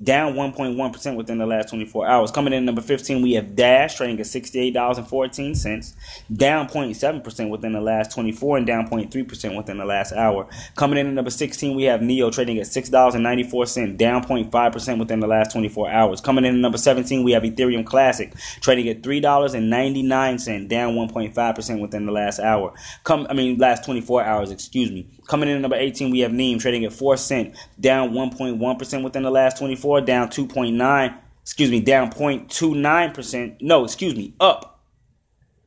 down 0.03 0.35
1.1% 0.35 1.17
within 1.17 1.39
the 1.39 1.47
last 1.47 1.69
24 1.69 2.07
hours. 2.07 2.31
Coming 2.31 2.53
in 2.53 2.65
number 2.65 2.81
15, 2.81 3.23
we 3.23 3.35
have 3.35 3.55
Dash 3.55 3.97
trading 3.97 4.19
at 4.19 4.27
$68.14, 4.27 5.95
down 6.37 6.69
0.7% 6.69 7.51
within 7.51 7.73
the 7.73 7.81
last 7.81 8.13
24 8.13 8.59
and 8.59 8.67
down 8.67 8.89
0.3% 8.89 9.57
within 9.57 9.79
the 9.79 9.85
last 9.85 10.13
hour. 10.13 10.49
Coming 10.77 10.99
in 10.99 11.07
at 11.07 11.13
number 11.13 11.31
16, 11.31 11.77
we 11.77 11.85
have 11.85 12.03
Neo 12.03 12.31
trading 12.31 12.59
at 12.59 12.67
$6.94, 12.67 13.97
down 13.97 14.25
0.5% 14.25 14.99
within 14.99 15.21
the 15.21 15.27
last 15.27 15.53
24 15.53 15.91
hours. 15.91 16.21
Coming 16.21 16.45
in 16.45 16.55
at 16.57 16.61
number 16.61 16.79
17, 16.79 17.23
we 17.23 17.33
have 17.33 17.43
Ethereum 17.43 17.87
Classic 17.87 18.35
trading 18.61 18.89
at 18.89 19.03
$3.99, 19.03 20.69
down 20.69 20.95
1.5% 20.95 21.81
within 21.81 22.07
the 22.07 22.13
last 22.13 22.41
hour. 22.41 22.73
Come, 23.05 23.27
I 23.31 23.35
mean, 23.35 23.59
last 23.59 23.85
24 23.85 24.25
hours, 24.25 24.51
excuse 24.51 24.91
me. 24.91 25.07
Coming 25.29 25.49
in 25.49 25.57
at 25.57 25.61
number 25.61 25.77
18, 25.77 26.11
we 26.11 26.21
have 26.21 26.33
NEM 26.33 26.59
trading 26.59 26.85
at 26.85 26.93
4 26.93 27.17
cent, 27.17 27.57
down 27.79 28.11
1.1% 28.11 29.05
within 29.05 29.23
the 29.23 29.31
last 29.31 29.59
24, 29.59 29.92
down 30.01 30.29
2.9, 30.29 31.19
excuse 31.43 31.71
me, 31.71 31.81
down 31.81 32.11
0.29%. 32.11 33.61
No, 33.61 33.85
excuse 33.85 34.17
me, 34.17 34.35
up 34.41 34.81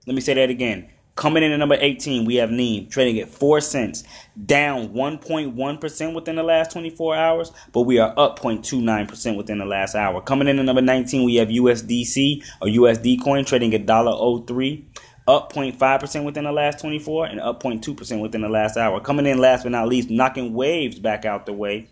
Let 0.07 0.15
me 0.15 0.21
say 0.21 0.33
that 0.33 0.49
again. 0.49 0.89
Coming 1.15 1.43
in 1.43 1.53
at 1.53 1.59
number 1.59 1.77
18, 1.79 2.25
we 2.25 2.35
have 2.35 2.51
NEM 2.51 2.87
trading 2.89 3.19
at 3.19 3.29
4 3.29 3.61
cents, 3.61 4.03
down 4.45 4.89
1.1% 4.89 6.13
within 6.13 6.35
the 6.35 6.43
last 6.43 6.71
24 6.71 7.15
hours, 7.15 7.53
but 7.71 7.83
we 7.83 7.99
are 7.99 8.13
up 8.17 8.37
0.29% 8.39 9.37
within 9.37 9.59
the 9.59 9.65
last 9.65 9.95
hour. 9.95 10.19
Coming 10.19 10.49
in 10.49 10.59
at 10.59 10.65
number 10.65 10.81
19, 10.81 11.23
we 11.23 11.35
have 11.35 11.47
USDC 11.47 12.43
or 12.61 12.67
USD 12.67 13.23
coin 13.23 13.45
trading 13.45 13.73
at 13.73 13.85
$1.03, 13.85 14.83
up 15.25 15.53
0.5% 15.53 16.25
within 16.25 16.43
the 16.43 16.51
last 16.51 16.79
24 16.81 17.27
and 17.27 17.39
up 17.39 17.63
0.2% 17.63 18.21
within 18.21 18.41
the 18.41 18.49
last 18.49 18.75
hour. 18.75 18.99
Coming 18.99 19.25
in 19.25 19.37
last 19.37 19.63
but 19.63 19.71
not 19.71 19.87
least, 19.87 20.09
knocking 20.09 20.53
waves 20.53 20.99
back 20.99 21.23
out 21.23 21.45
the 21.45 21.53
way. 21.53 21.87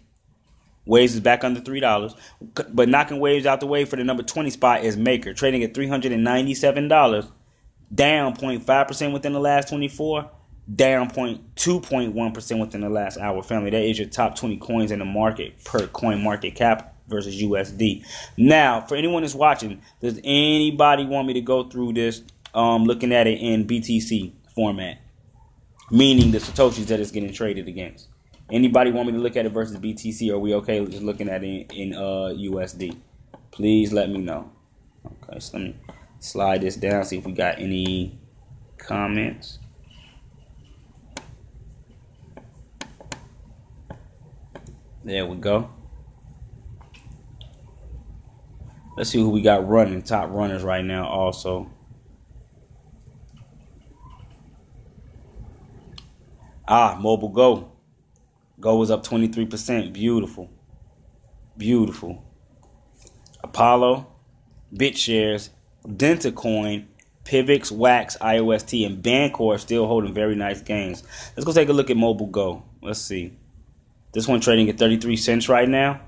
Waves 0.86 1.14
is 1.14 1.22
back 1.22 1.44
under 1.44 1.62
three 1.62 1.80
dollars, 1.80 2.16
but 2.72 2.90
knocking 2.90 3.20
waves 3.20 3.46
out 3.46 3.60
the 3.60 3.68
way 3.68 3.86
for 3.86 3.96
the 3.96 4.04
number 4.04 4.24
twenty 4.24 4.50
spot 4.50 4.84
is 4.84 4.98
Maker, 4.98 5.34
trading 5.34 5.64
at 5.64 5.74
three 5.74 5.88
hundred 5.88 6.12
and 6.12 6.24
ninety-seven 6.24 6.88
dollars 6.88 7.26
down 7.94 8.36
0.5% 8.36 9.14
within 9.14 9.34
the 9.34 9.40
last 9.40 9.70
24, 9.70 10.30
down 10.76 11.10
0.2.1% 11.10 12.60
within 12.60 12.82
the 12.82 12.90
last 12.90 13.18
hour. 13.18 13.44
Family, 13.44 13.70
that 13.70 13.84
is 13.84 14.00
your 14.00 14.08
top 14.08 14.36
20 14.36 14.58
coins 14.58 14.92
in 14.92 15.00
the 15.00 15.06
market 15.06 15.64
per 15.64 15.88
coin 15.88 16.22
market 16.24 16.56
cap 16.56 16.96
versus 17.08 17.42
USD. 17.42 18.06
Now, 18.38 18.82
for 18.82 18.96
anyone 18.96 19.24
that's 19.24 19.36
watching, 19.36 19.82
does 20.02 20.20
anybody 20.24 21.06
want 21.06 21.28
me 21.28 21.34
to 21.34 21.42
go 21.42 21.70
through 21.70 21.94
this 21.94 22.24
um, 22.54 22.86
looking 22.86 23.12
at 23.12 23.28
it 23.28 23.40
in 23.40 23.68
BTC 23.68 24.34
format? 24.56 25.00
Meaning 25.92 26.32
the 26.32 26.40
Satoshis 26.40 26.88
that 26.88 27.00
it's 27.00 27.12
getting 27.12 27.34
traded 27.34 27.68
against. 27.68 28.08
Anybody 28.54 28.92
want 28.92 29.08
me 29.08 29.14
to 29.14 29.20
look 29.20 29.36
at 29.36 29.48
it 29.48 29.50
versus 29.50 29.78
BTC? 29.78 30.32
Are 30.32 30.38
we 30.38 30.54
okay 30.54 30.86
just 30.86 31.02
looking 31.02 31.28
at 31.28 31.44
it 31.44 31.72
in, 31.72 31.92
in 31.92 31.94
uh, 31.96 32.30
USD? 32.38 32.96
Please 33.50 33.92
let 33.92 34.12
me 34.12 34.20
know. 34.20 34.52
Okay, 35.04 35.40
so 35.40 35.58
let 35.58 35.64
me 35.64 35.76
slide 36.20 36.62
this 36.62 36.76
down, 36.76 37.04
see 37.04 37.18
if 37.18 37.26
we 37.26 37.32
got 37.32 37.58
any 37.58 38.16
comments. 38.78 39.58
There 45.04 45.26
we 45.26 45.36
go. 45.38 45.72
Let's 48.96 49.10
see 49.10 49.20
who 49.20 49.32
we 49.32 49.42
got 49.42 49.68
running, 49.68 50.04
top 50.04 50.30
runners 50.30 50.62
right 50.62 50.86
now 50.86 51.08
also. 51.08 51.72
Ah, 56.68 56.96
Mobile 57.02 57.30
Go. 57.30 57.73
Go 58.64 58.78
was 58.78 58.90
up 58.90 59.06
23%. 59.06 59.92
Beautiful. 59.92 60.50
Beautiful. 61.58 62.24
Apollo, 63.44 64.08
BitShares, 64.74 65.50
DentaCoin, 65.86 66.86
Pivx, 67.26 67.74
Wax, 67.74 68.16
IOST, 68.22 68.86
and 68.86 69.04
Bancor 69.04 69.54
are 69.54 69.58
still 69.58 69.86
holding 69.86 70.14
very 70.14 70.36
nice 70.36 70.62
gains. 70.62 71.04
Let's 71.36 71.44
go 71.44 71.52
take 71.52 71.68
a 71.68 71.74
look 71.74 71.90
at 71.90 71.98
Mobile 71.98 72.28
Go. 72.28 72.64
Let's 72.82 73.02
see. 73.02 73.34
This 74.14 74.30
one 74.30 74.40
trading 74.40 74.70
at 74.70 74.78
33 74.78 75.18
cents 75.18 75.50
right 75.50 75.68
now. 75.68 76.00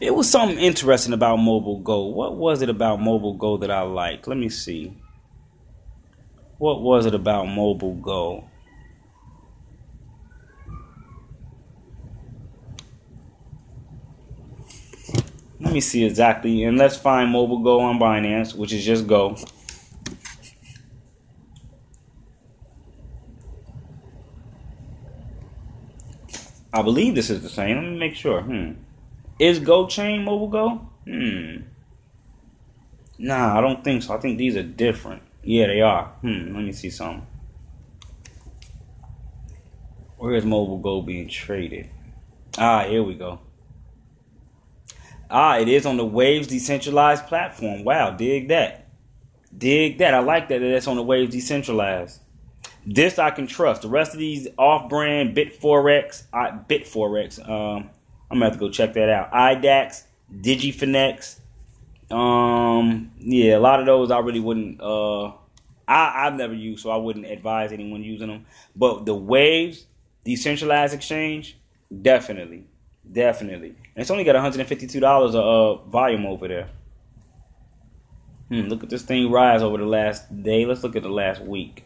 It 0.00 0.16
was 0.16 0.28
something 0.28 0.58
interesting 0.58 1.12
about 1.12 1.36
Mobile 1.36 1.78
Go. 1.78 2.06
What 2.06 2.34
was 2.34 2.60
it 2.60 2.70
about 2.70 3.00
Mobile 3.00 3.34
Go 3.34 3.56
that 3.58 3.70
I 3.70 3.82
liked? 3.82 4.26
Let 4.26 4.36
me 4.36 4.48
see. 4.48 4.96
What 6.58 6.82
was 6.82 7.06
it 7.06 7.14
about 7.14 7.46
Mobile 7.46 7.94
Go? 7.94 8.44
Let 15.60 15.72
me 15.72 15.80
see 15.80 16.04
exactly, 16.04 16.64
and 16.64 16.76
let's 16.76 16.96
find 16.96 17.30
Mobile 17.30 17.58
Go 17.60 17.80
on 17.80 17.98
Binance, 17.98 18.54
which 18.54 18.72
is 18.72 18.84
just 18.84 19.06
Go. 19.06 19.36
I 26.72 26.82
believe 26.82 27.14
this 27.14 27.30
is 27.30 27.42
the 27.42 27.48
same. 27.48 27.76
Let 27.76 27.84
me 27.84 27.98
make 27.98 28.14
sure. 28.14 28.42
Hmm. 28.42 28.72
Is 29.38 29.60
Go 29.60 29.86
Chain 29.86 30.24
Mobile 30.24 30.48
Go? 30.48 30.68
Hmm. 31.06 31.56
Nah, 33.18 33.58
I 33.58 33.60
don't 33.60 33.82
think 33.84 34.02
so. 34.02 34.14
I 34.14 34.18
think 34.18 34.38
these 34.38 34.56
are 34.56 34.62
different. 34.62 35.22
Yeah, 35.48 35.68
they 35.68 35.80
are. 35.80 36.08
Hmm. 36.20 36.54
Let 36.54 36.62
me 36.62 36.72
see 36.72 36.90
some. 36.90 37.26
Where 40.18 40.34
is 40.34 40.44
Mobile 40.44 40.76
Go 40.76 41.00
being 41.00 41.26
traded? 41.26 41.88
Ah, 42.58 42.84
here 42.84 43.02
we 43.02 43.14
go. 43.14 43.40
Ah, 45.30 45.58
it 45.58 45.68
is 45.68 45.86
on 45.86 45.96
the 45.96 46.04
Waves 46.04 46.48
decentralized 46.48 47.28
platform. 47.28 47.82
Wow, 47.82 48.10
dig 48.10 48.48
that. 48.48 48.88
Dig 49.56 49.96
that. 49.96 50.12
I 50.12 50.18
like 50.18 50.50
that 50.50 50.58
that's 50.58 50.86
on 50.86 50.96
the 50.96 51.02
Waves 51.02 51.32
decentralized. 51.32 52.20
This 52.84 53.18
I 53.18 53.30
can 53.30 53.46
trust. 53.46 53.80
The 53.80 53.88
rest 53.88 54.12
of 54.12 54.18
these 54.18 54.48
off-brand 54.58 55.34
Bitforex, 55.34 56.24
I, 56.30 56.50
Bitforex. 56.50 57.40
Um, 57.48 57.88
I'm 58.30 58.36
gonna 58.36 58.44
have 58.44 58.52
to 58.52 58.58
go 58.58 58.68
check 58.68 58.92
that 58.92 59.08
out. 59.08 59.32
IDAX, 59.32 60.02
DigiFinex. 60.30 61.40
Um, 62.10 63.12
yeah, 63.18 63.56
a 63.56 63.60
lot 63.60 63.80
of 63.80 63.86
those 63.86 64.10
I 64.10 64.18
really 64.20 64.40
wouldn't. 64.40 64.80
Uh, 64.80 65.26
I 65.86 66.26
I've 66.26 66.34
never 66.34 66.54
used, 66.54 66.82
so 66.82 66.90
I 66.90 66.96
wouldn't 66.96 67.26
advise 67.26 67.72
anyone 67.72 68.02
using 68.02 68.28
them. 68.28 68.46
But 68.74 69.06
the 69.06 69.14
Waves 69.14 69.86
decentralized 70.24 70.94
exchange, 70.94 71.58
definitely. 72.02 72.64
Definitely. 73.10 73.68
And 73.68 73.78
it's 73.96 74.10
only 74.10 74.24
got 74.24 74.34
$152 74.34 75.02
of 75.02 75.34
uh, 75.34 75.74
volume 75.88 76.26
over 76.26 76.46
there. 76.46 76.70
Hmm, 78.48 78.68
look 78.68 78.82
at 78.82 78.90
this 78.90 79.02
thing 79.02 79.30
rise 79.30 79.62
over 79.62 79.78
the 79.78 79.86
last 79.86 80.42
day. 80.42 80.66
Let's 80.66 80.82
look 80.82 80.96
at 80.96 81.02
the 81.02 81.08
last 81.08 81.42
week. 81.42 81.84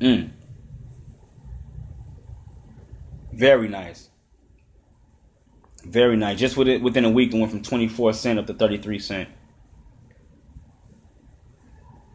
Hmm. 0.00 0.28
Very 3.32 3.68
nice. 3.68 4.08
Very 5.84 6.16
nice. 6.16 6.38
Just 6.38 6.56
with 6.56 6.68
it 6.68 6.82
within 6.82 7.04
a 7.04 7.10
week, 7.10 7.34
it 7.34 7.38
went 7.38 7.50
from 7.50 7.62
24 7.62 8.12
cent 8.12 8.38
up 8.38 8.46
to 8.46 8.54
33 8.54 8.98
cent. 8.98 9.28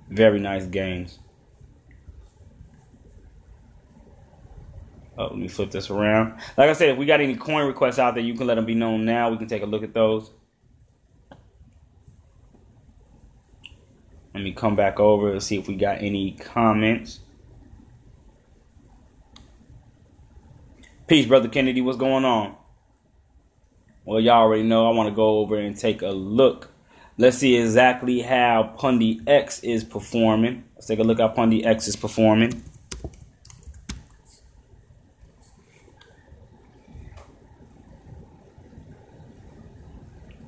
Very 0.09 0.39
nice 0.39 0.65
gains. 0.65 1.19
Oh, 5.17 5.25
let 5.25 5.37
me 5.37 5.47
flip 5.47 5.71
this 5.71 5.89
around. 5.89 6.39
Like 6.57 6.69
I 6.69 6.73
said, 6.73 6.89
if 6.89 6.97
we 6.97 7.05
got 7.05 7.21
any 7.21 7.35
coin 7.35 7.65
requests 7.65 7.97
out 7.97 8.13
there, 8.13 8.23
you 8.23 8.35
can 8.35 8.47
let 8.47 8.55
them 8.55 8.65
be 8.65 8.75
known 8.75 9.03
now. 9.03 9.29
We 9.31 9.37
can 9.37 9.47
take 9.47 9.63
a 9.63 9.65
look 9.65 9.83
at 9.83 9.93
those. 9.93 10.31
Let 14.33 14.43
me 14.43 14.51
come 14.51 14.75
back 14.75 14.99
over 14.99 15.31
and 15.31 15.41
see 15.41 15.57
if 15.57 15.67
we 15.67 15.75
got 15.75 15.97
any 15.97 16.33
comments. 16.33 17.19
Peace, 21.07 21.25
Brother 21.25 21.47
Kennedy. 21.49 21.81
What's 21.81 21.97
going 21.97 22.23
on? 22.23 22.55
Well, 24.07 24.21
y'all 24.21 24.35
already 24.35 24.63
know 24.63 24.87
I 24.87 24.95
want 24.95 25.09
to 25.09 25.13
go 25.13 25.39
over 25.39 25.57
and 25.57 25.77
take 25.77 26.01
a 26.01 26.07
look. 26.07 26.71
Let's 27.17 27.39
see 27.39 27.57
exactly 27.57 28.21
how 28.21 28.73
Pundi 28.79 29.19
X 29.27 29.59
is 29.65 29.83
performing. 29.83 30.63
Let's 30.75 30.87
take 30.87 30.99
a 30.99 31.03
look 31.03 31.19
how 31.19 31.27
Pundi 31.27 31.65
X 31.65 31.89
is 31.89 31.97
performing. 31.97 32.63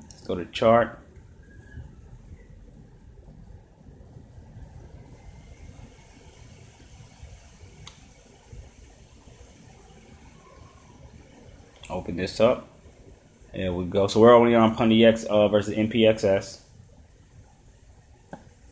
Let's 0.04 0.22
go 0.26 0.36
to 0.36 0.46
chart. 0.46 0.98
Open 11.90 12.16
this 12.16 12.40
up. 12.40 12.66
There 13.52 13.72
we 13.72 13.84
go. 13.84 14.06
So 14.06 14.20
we're 14.20 14.34
only 14.34 14.54
on 14.54 14.92
X 14.92 15.24
uh, 15.24 15.48
versus 15.48 15.74
NPXS. 15.74 16.60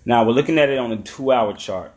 Now 0.04 0.24
we're 0.24 0.32
looking 0.32 0.58
at 0.58 0.68
it 0.68 0.78
on 0.78 0.92
a 0.92 0.96
two-hour 0.96 1.54
chart. 1.54 1.92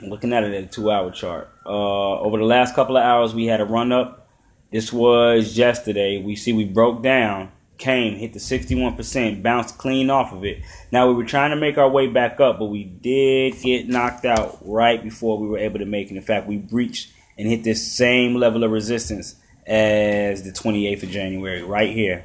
Looking 0.00 0.32
at 0.32 0.44
it 0.44 0.54
at 0.54 0.64
a 0.64 0.66
two-hour 0.66 1.10
chart. 1.10 1.50
Uh, 1.64 2.20
over 2.20 2.38
the 2.38 2.44
last 2.44 2.74
couple 2.74 2.96
of 2.96 3.02
hours, 3.02 3.34
we 3.34 3.46
had 3.46 3.60
a 3.60 3.64
run 3.64 3.92
up. 3.92 4.28
This 4.70 4.92
was 4.92 5.56
yesterday. 5.56 6.22
We 6.22 6.36
see 6.36 6.52
we 6.52 6.64
broke 6.64 7.02
down 7.02 7.52
came, 7.78 8.16
hit 8.16 8.32
the 8.32 8.38
61%, 8.38 9.42
bounced 9.42 9.78
clean 9.78 10.10
off 10.10 10.32
of 10.32 10.44
it. 10.44 10.62
Now 10.90 11.08
we 11.08 11.14
were 11.14 11.24
trying 11.24 11.50
to 11.50 11.56
make 11.56 11.78
our 11.78 11.88
way 11.88 12.06
back 12.06 12.40
up, 12.40 12.58
but 12.58 12.66
we 12.66 12.84
did 12.84 13.60
get 13.60 13.88
knocked 13.88 14.24
out 14.24 14.58
right 14.62 15.02
before 15.02 15.38
we 15.38 15.48
were 15.48 15.58
able 15.58 15.78
to 15.78 15.86
make 15.86 16.10
it. 16.10 16.16
In 16.16 16.22
fact, 16.22 16.46
we 16.46 16.56
breached 16.56 17.12
and 17.38 17.48
hit 17.48 17.64
this 17.64 17.92
same 17.92 18.34
level 18.34 18.64
of 18.64 18.70
resistance 18.70 19.36
as 19.66 20.42
the 20.42 20.52
28th 20.52 21.02
of 21.02 21.10
January, 21.10 21.62
right 21.62 21.90
here. 21.90 22.24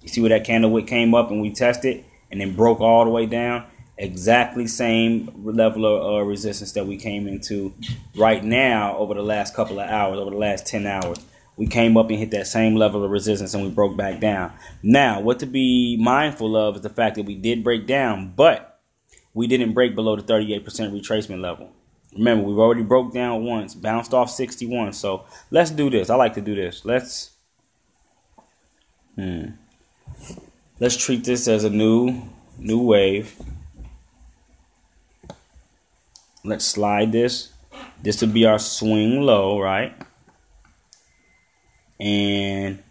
You 0.00 0.08
see 0.08 0.20
where 0.20 0.30
that 0.30 0.44
candle 0.44 0.70
wick 0.70 0.86
came 0.86 1.14
up 1.14 1.30
and 1.30 1.40
we 1.40 1.52
tested 1.52 2.04
and 2.30 2.40
then 2.40 2.54
broke 2.54 2.80
all 2.80 3.04
the 3.04 3.10
way 3.10 3.26
down? 3.26 3.64
Exactly 3.98 4.66
same 4.66 5.30
level 5.44 5.86
of 5.86 6.22
uh, 6.22 6.24
resistance 6.24 6.72
that 6.72 6.86
we 6.86 6.96
came 6.96 7.28
into 7.28 7.72
right 8.16 8.42
now 8.42 8.96
over 8.96 9.14
the 9.14 9.22
last 9.22 9.54
couple 9.54 9.78
of 9.78 9.88
hours, 9.88 10.18
over 10.18 10.30
the 10.30 10.36
last 10.36 10.66
10 10.66 10.86
hours. 10.86 11.18
we 11.56 11.66
came 11.66 11.96
up 11.96 12.08
and 12.08 12.18
hit 12.18 12.30
that 12.30 12.46
same 12.46 12.74
level 12.74 13.04
of 13.04 13.10
resistance 13.10 13.54
and 13.54 13.62
we 13.62 13.70
broke 13.70 13.96
back 13.96 14.18
down. 14.20 14.52
Now, 14.82 15.20
what 15.20 15.38
to 15.40 15.46
be 15.46 15.96
mindful 16.00 16.56
of 16.56 16.76
is 16.76 16.82
the 16.82 16.88
fact 16.88 17.16
that 17.16 17.24
we 17.26 17.36
did 17.36 17.62
break 17.62 17.86
down, 17.86 18.32
but 18.34 18.80
we 19.34 19.46
didn't 19.46 19.72
break 19.72 19.94
below 19.94 20.16
the 20.16 20.22
38% 20.22 20.64
retracement 20.64 21.40
level. 21.40 21.70
Remember, 22.14 22.44
we've 22.44 22.58
already 22.58 22.82
broke 22.82 23.12
down 23.12 23.44
once, 23.44 23.74
bounced 23.74 24.12
off 24.12 24.30
61. 24.30 24.92
So 24.92 25.24
let's 25.50 25.70
do 25.70 25.88
this. 25.88 26.10
I 26.10 26.16
like 26.16 26.34
to 26.34 26.40
do 26.40 26.54
this. 26.54 26.84
Let's 26.84 27.30
hmm. 29.14 29.46
Let's 30.78 30.96
treat 30.96 31.24
this 31.24 31.46
as 31.48 31.64
a 31.64 31.70
new 31.70 32.22
new 32.58 32.82
wave. 32.82 33.40
Let's 36.44 36.64
slide 36.64 37.12
this. 37.12 37.52
This 38.02 38.20
would 38.20 38.34
be 38.34 38.46
our 38.46 38.58
swing 38.58 39.22
low, 39.22 39.60
right? 39.60 39.94
And 42.00 42.82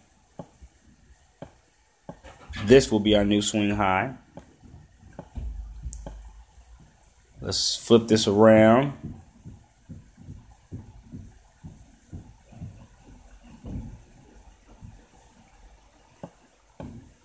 this 2.64 2.90
will 2.90 3.00
be 3.00 3.14
our 3.14 3.24
new 3.24 3.42
swing 3.42 3.70
high. 3.70 4.14
Let's 7.42 7.74
flip 7.74 8.06
this 8.06 8.28
around. 8.28 8.92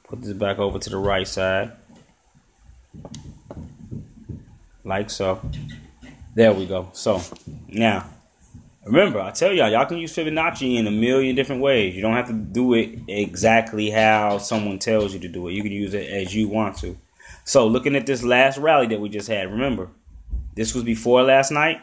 Put 0.10 0.24
this 0.24 0.34
back 0.34 0.58
over 0.58 0.80
to 0.80 0.90
the 0.90 0.98
right 0.98 1.28
side. 1.28 1.74
Like 4.84 5.12
so. 5.12 5.40
There 6.34 6.52
we 6.52 6.66
go. 6.66 6.90
So 6.94 7.22
now 7.68 8.10
remember, 8.88 9.22
I 9.22 9.30
tell 9.30 9.54
y'all, 9.54 9.70
y'all 9.70 9.86
can 9.86 9.98
use 9.98 10.16
Fibonacci 10.16 10.78
in 10.78 10.88
a 10.88 10.92
million 10.92 11.36
different 11.36 11.62
ways. 11.62 11.96
You 11.96 12.02
don't 12.02 12.14
have 12.14 12.28
to 12.28 12.34
do 12.34 12.74
it 12.74 13.02
exactly 13.08 13.92
how 13.92 14.40
someone 14.40 14.80
tells 14.80 15.14
you 15.14 15.20
to 15.20 15.28
do 15.28 15.48
it. 15.48 15.54
You 15.54 15.62
can 15.62 15.72
use 15.72 15.94
it 15.94 16.10
as 16.10 16.34
you 16.34 16.48
want 16.48 16.78
to. 16.78 16.98
So 17.44 17.68
looking 17.68 17.96
at 17.96 18.08
this 18.08 18.24
last 18.24 18.58
rally 18.58 18.88
that 18.88 19.00
we 19.00 19.10
just 19.10 19.28
had, 19.28 19.52
remember, 19.52 19.90
this 20.58 20.74
was 20.74 20.84
before 20.84 21.22
last 21.22 21.52
night. 21.52 21.80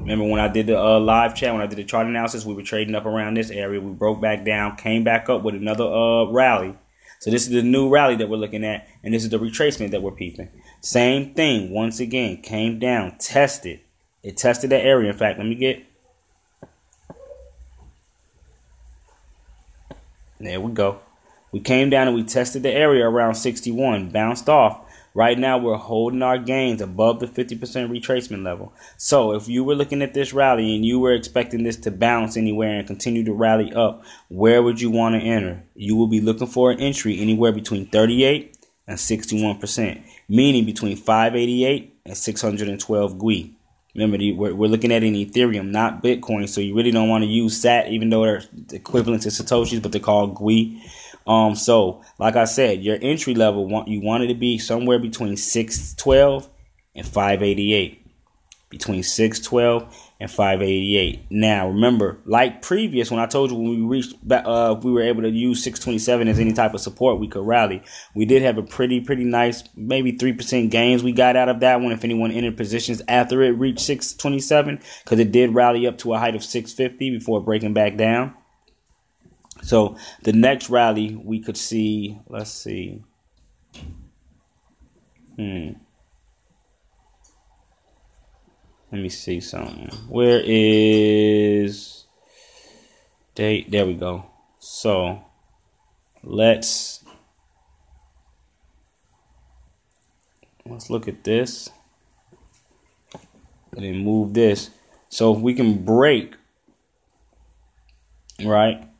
Remember 0.00 0.24
when 0.24 0.40
I 0.40 0.48
did 0.48 0.66
the 0.66 0.80
uh, 0.80 0.98
live 0.98 1.34
chat, 1.34 1.52
when 1.52 1.62
I 1.62 1.66
did 1.66 1.76
the 1.76 1.84
chart 1.84 2.06
analysis, 2.06 2.44
we 2.44 2.54
were 2.54 2.62
trading 2.62 2.94
up 2.94 3.04
around 3.04 3.36
this 3.36 3.50
area. 3.50 3.80
We 3.80 3.92
broke 3.92 4.20
back 4.20 4.44
down, 4.44 4.76
came 4.76 5.04
back 5.04 5.28
up 5.28 5.42
with 5.42 5.54
another 5.54 5.84
uh, 5.84 6.24
rally. 6.30 6.74
So 7.20 7.30
this 7.30 7.42
is 7.46 7.50
the 7.50 7.62
new 7.62 7.88
rally 7.88 8.16
that 8.16 8.28
we're 8.28 8.38
looking 8.38 8.64
at, 8.64 8.88
and 9.02 9.14
this 9.14 9.24
is 9.24 9.30
the 9.30 9.38
retracement 9.38 9.90
that 9.90 10.02
we're 10.02 10.10
peeping. 10.10 10.48
Same 10.80 11.34
thing, 11.34 11.70
once 11.70 12.00
again, 12.00 12.42
came 12.42 12.78
down, 12.78 13.16
tested. 13.18 13.80
It 14.22 14.38
tested 14.38 14.70
that 14.70 14.84
area. 14.84 15.10
In 15.10 15.16
fact, 15.16 15.38
let 15.38 15.46
me 15.46 15.54
get. 15.54 15.84
There 20.40 20.60
we 20.60 20.72
go. 20.72 20.98
We 21.52 21.60
came 21.60 21.88
down 21.88 22.08
and 22.08 22.16
we 22.16 22.24
tested 22.24 22.62
the 22.62 22.72
area 22.72 23.08
around 23.08 23.36
61, 23.36 24.10
bounced 24.10 24.48
off, 24.48 24.83
Right 25.16 25.38
now, 25.38 25.58
we're 25.58 25.76
holding 25.76 26.22
our 26.22 26.38
gains 26.38 26.82
above 26.82 27.20
the 27.20 27.26
50% 27.26 27.60
retracement 27.88 28.44
level. 28.44 28.72
So, 28.96 29.30
if 29.32 29.48
you 29.48 29.62
were 29.62 29.76
looking 29.76 30.02
at 30.02 30.12
this 30.12 30.32
rally 30.32 30.74
and 30.74 30.84
you 30.84 30.98
were 30.98 31.12
expecting 31.12 31.62
this 31.62 31.76
to 31.78 31.92
bounce 31.92 32.36
anywhere 32.36 32.74
and 32.74 32.86
continue 32.86 33.22
to 33.24 33.32
rally 33.32 33.72
up, 33.72 34.04
where 34.28 34.60
would 34.60 34.80
you 34.80 34.90
want 34.90 35.14
to 35.14 35.20
enter? 35.20 35.62
You 35.76 35.94
will 35.94 36.08
be 36.08 36.20
looking 36.20 36.48
for 36.48 36.72
an 36.72 36.80
entry 36.80 37.20
anywhere 37.20 37.52
between 37.52 37.86
38 37.86 38.58
and 38.88 38.98
61%, 38.98 40.02
meaning 40.28 40.64
between 40.64 40.96
588 40.96 42.00
and 42.06 42.16
612 42.16 43.14
gwei. 43.14 43.54
Remember, 43.94 44.18
we're, 44.34 44.68
looking 44.68 44.90
at 44.90 45.04
an 45.04 45.14
Ethereum, 45.14 45.70
not 45.70 46.02
Bitcoin, 46.02 46.48
so 46.48 46.60
you 46.60 46.74
really 46.74 46.90
don't 46.90 47.08
want 47.08 47.22
to 47.22 47.30
use 47.30 47.60
SAT, 47.60 47.86
even 47.90 48.10
though 48.10 48.24
they're 48.24 48.42
equivalent 48.72 49.22
to 49.22 49.28
Satoshis, 49.28 49.80
but 49.80 49.92
they're 49.92 50.00
called 50.00 50.34
gwei. 50.34 50.80
Um, 51.26 51.54
so 51.54 52.02
like 52.18 52.36
I 52.36 52.44
said, 52.44 52.82
your 52.82 52.98
entry 53.00 53.34
level 53.34 53.66
want 53.66 53.88
you 53.88 54.00
want 54.00 54.24
it 54.24 54.28
to 54.28 54.34
be 54.34 54.58
somewhere 54.58 54.98
between 54.98 55.36
six 55.36 55.94
twelve 55.94 56.48
and 56.94 57.06
five 57.06 57.42
eighty 57.42 57.72
eight. 57.72 58.00
Between 58.70 59.04
six 59.04 59.38
twelve 59.38 59.94
and 60.18 60.28
five 60.28 60.60
eighty 60.60 60.96
eight. 60.96 61.26
Now 61.30 61.68
remember, 61.68 62.18
like 62.24 62.60
previous, 62.60 63.08
when 63.08 63.20
I 63.20 63.26
told 63.26 63.52
you 63.52 63.56
when 63.56 63.70
we 63.70 63.82
reached, 63.82 64.14
uh, 64.28 64.74
we 64.82 64.90
were 64.90 65.02
able 65.02 65.22
to 65.22 65.30
use 65.30 65.62
six 65.62 65.78
twenty 65.78 66.00
seven 66.00 66.26
as 66.26 66.40
any 66.40 66.52
type 66.52 66.74
of 66.74 66.80
support, 66.80 67.20
we 67.20 67.28
could 67.28 67.46
rally. 67.46 67.82
We 68.16 68.24
did 68.24 68.42
have 68.42 68.58
a 68.58 68.64
pretty 68.64 69.00
pretty 69.00 69.22
nice, 69.22 69.62
maybe 69.76 70.12
three 70.12 70.32
percent 70.32 70.72
gains 70.72 71.04
we 71.04 71.12
got 71.12 71.36
out 71.36 71.48
of 71.48 71.60
that 71.60 71.80
one. 71.80 71.92
If 71.92 72.02
anyone 72.02 72.32
entered 72.32 72.56
positions 72.56 73.00
after 73.06 73.42
it 73.42 73.50
reached 73.50 73.80
six 73.80 74.12
twenty 74.12 74.40
seven, 74.40 74.80
because 75.04 75.20
it 75.20 75.30
did 75.30 75.54
rally 75.54 75.86
up 75.86 75.98
to 75.98 76.12
a 76.12 76.18
height 76.18 76.34
of 76.34 76.42
six 76.42 76.72
fifty 76.72 77.10
before 77.16 77.40
breaking 77.40 77.74
back 77.74 77.96
down. 77.96 78.34
So 79.64 79.96
the 80.22 80.34
next 80.34 80.68
rally 80.68 81.14
we 81.14 81.40
could 81.40 81.56
see, 81.56 82.18
let's 82.28 82.50
see. 82.50 83.02
Hmm. 85.36 85.70
Let 88.92 89.00
me 89.00 89.08
see 89.08 89.40
something. 89.40 89.88
Where 90.06 90.42
is 90.44 92.04
date? 93.34 93.70
There 93.70 93.86
we 93.86 93.94
go. 93.94 94.26
So 94.58 95.24
let's 96.22 97.02
let's 100.66 100.90
look 100.90 101.08
at 101.08 101.24
this 101.24 101.70
and 103.72 103.84
then 103.84 103.96
move 103.96 104.34
this. 104.34 104.70
So 105.08 105.34
if 105.34 105.40
we 105.40 105.54
can 105.54 105.84
break, 105.84 106.34
right? 108.44 108.93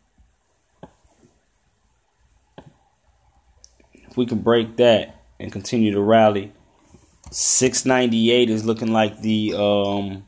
We 4.16 4.27
can 4.27 4.38
break 4.38 4.77
that 4.77 5.22
and 5.40 5.53
continue 5.53 5.92
to 5.92 6.00
rally, 6.00 6.53
698 7.31 8.50
is 8.50 8.64
looking 8.64 8.92
like 8.92 9.20
the 9.20 9.55
um, 9.57 10.24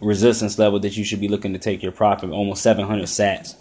resistance 0.00 0.58
level 0.58 0.78
that 0.80 0.96
you 0.96 1.04
should 1.04 1.20
be 1.20 1.28
looking 1.28 1.52
to 1.52 1.58
take 1.58 1.82
your 1.82 1.92
profit, 1.92 2.30
almost 2.30 2.62
700 2.62 3.04
sats. 3.04 3.60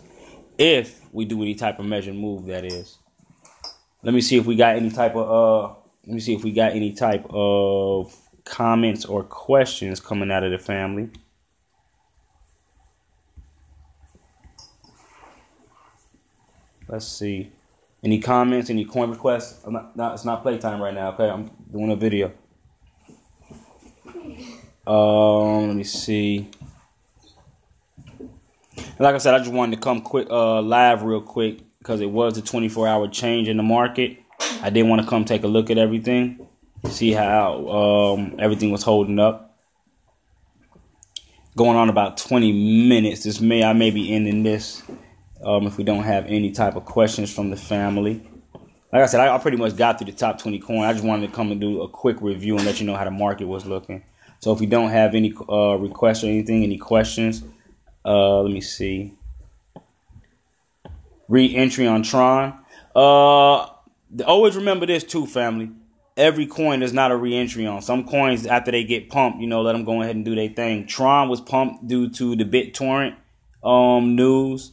If 0.58 1.02
we 1.12 1.26
do 1.26 1.42
any 1.42 1.56
type 1.56 1.80
of 1.80 1.86
measured 1.86 2.16
move, 2.16 2.46
that 2.48 2.66
is. 2.66 2.98
Let 4.04 4.14
me 4.14 4.22
see 4.22 4.38
if 4.38 4.46
we 4.46 4.56
got 4.56 4.76
any 4.76 4.90
type 4.90 5.16
of 5.16 5.30
uh. 5.30 5.76
Let 6.06 6.14
me 6.14 6.20
see 6.22 6.34
if 6.34 6.44
we 6.44 6.52
got 6.52 6.72
any 6.72 6.94
type 6.94 7.26
of 7.30 8.16
comments 8.46 9.06
or 9.06 9.24
questions 9.24 10.00
coming 10.00 10.32
out 10.32 10.44
of 10.44 10.52
the 10.52 10.58
family. 10.58 11.10
Let's 16.88 17.08
see. 17.08 17.52
Any 18.04 18.20
comments? 18.20 18.70
Any 18.70 18.86
coin 18.86 19.10
requests? 19.10 19.64
I'm 19.66 19.74
not, 19.74 19.96
not, 19.96 20.14
it's 20.14 20.26
not 20.26 20.42
playtime 20.42 20.82
right 20.82 20.94
now. 20.94 21.10
Okay, 21.10 21.30
I'm 21.30 21.52
doing 21.72 21.92
a 21.92 21.96
video. 21.96 22.32
Um, 24.88 25.68
let 25.68 25.76
me 25.76 25.84
see. 25.84 26.50
Like 28.98 29.16
I 29.16 29.18
said, 29.18 29.34
I 29.34 29.40
just 29.40 29.52
wanted 29.52 29.76
to 29.76 29.82
come 29.82 30.02
quick, 30.02 30.28
uh, 30.30 30.62
live 30.62 31.04
real 31.04 31.22
quick 31.22 31.60
because 31.80 32.02
it 32.02 32.10
was 32.10 32.38
a 32.38 32.42
24 32.42 32.88
hour 32.88 33.08
change 33.08 33.48
in 33.48 33.58
the 33.58 33.64
market. 33.64 34.18
I 34.62 34.70
did 34.70 34.84
want 34.84 35.02
to 35.02 35.08
come 35.08 35.26
take 35.26 35.44
a 35.44 35.48
look 35.48 35.70
at 35.70 35.78
everything, 35.78 36.48
see 36.90 37.12
how 37.12 37.68
um, 37.68 38.36
everything 38.40 38.72
was 38.72 38.84
holding 38.84 39.20
up. 39.20 39.58
Going 41.56 41.76
on 41.76 41.90
about 41.90 42.18
20 42.18 42.88
minutes. 42.88 43.24
This 43.24 43.42
may 43.42 43.64
I 43.64 43.74
may 43.74 43.92
be 43.92 44.14
ending 44.14 44.44
this 44.44 44.84
um, 45.44 45.68
if 45.68 45.78
we 45.78 45.84
don't 45.84 46.04
have 46.04 46.26
any 46.26 46.52
type 46.52 46.76
of 46.76 46.86
questions 46.86 47.34
from 47.34 47.50
the 47.50 47.56
family. 47.56 48.28
Like 48.92 49.04
I 49.04 49.06
said, 49.06 49.22
I, 49.22 49.36
I, 49.36 49.38
pretty 49.38 49.58
much 49.58 49.78
got 49.78 50.00
through 50.00 50.12
the 50.12 50.18
top 50.18 50.40
20 50.40 50.60
coin. 50.60 50.84
I 50.84 50.94
just 50.94 51.06
wanted 51.06 51.28
to 51.28 51.34
come 51.34 51.52
and 51.52 51.62
do 51.62 51.82
a 51.82 51.88
quick 51.88 52.22
review 52.22 52.58
and 52.58 52.66
let 52.66 52.80
you 52.80 52.88
know 52.88 52.96
how 52.96 53.06
the 53.06 53.12
market 53.12 53.48
was 53.48 53.66
looking. 53.66 54.04
So 54.40 54.52
if 54.52 54.62
you 54.62 54.68
don't 54.68 54.90
have 54.90 55.16
any 55.16 55.34
uh, 55.48 55.76
requests 55.76 56.24
or 56.24 56.28
anything, 56.28 56.64
any 56.64 56.78
questions, 56.78 57.44
uh, 58.04 58.42
let 58.42 58.52
me 58.52 58.62
see. 58.62 59.14
Re-entry 61.28 61.86
on 61.86 62.02
Tron. 62.02 62.58
Uh, 62.96 63.68
always 64.26 64.56
remember 64.56 64.86
this 64.86 65.04
too, 65.04 65.28
family. 65.28 65.70
Every 66.18 66.48
coin 66.48 66.82
is 66.82 66.92
not 66.92 67.12
a 67.12 67.16
re-entry 67.16 67.68
on. 67.68 67.82
Some 67.82 68.06
coins, 68.06 68.46
after 68.46 68.72
they 68.72 68.84
get 68.84 69.10
pumped, 69.10 69.40
you 69.40 69.48
know, 69.48 69.62
let 69.62 69.74
them 69.74 69.86
go 69.86 70.02
ahead 70.02 70.16
and 70.16 70.26
do 70.26 70.36
their 70.36 70.50
thing. 70.50 70.88
Tron 70.88 71.30
was 71.30 71.40
pumped 71.40 71.88
due 71.88 72.10
to 72.10 72.36
the 72.36 72.44
BitTorrent 72.44 73.16
um, 73.64 74.16
news. 74.16 74.72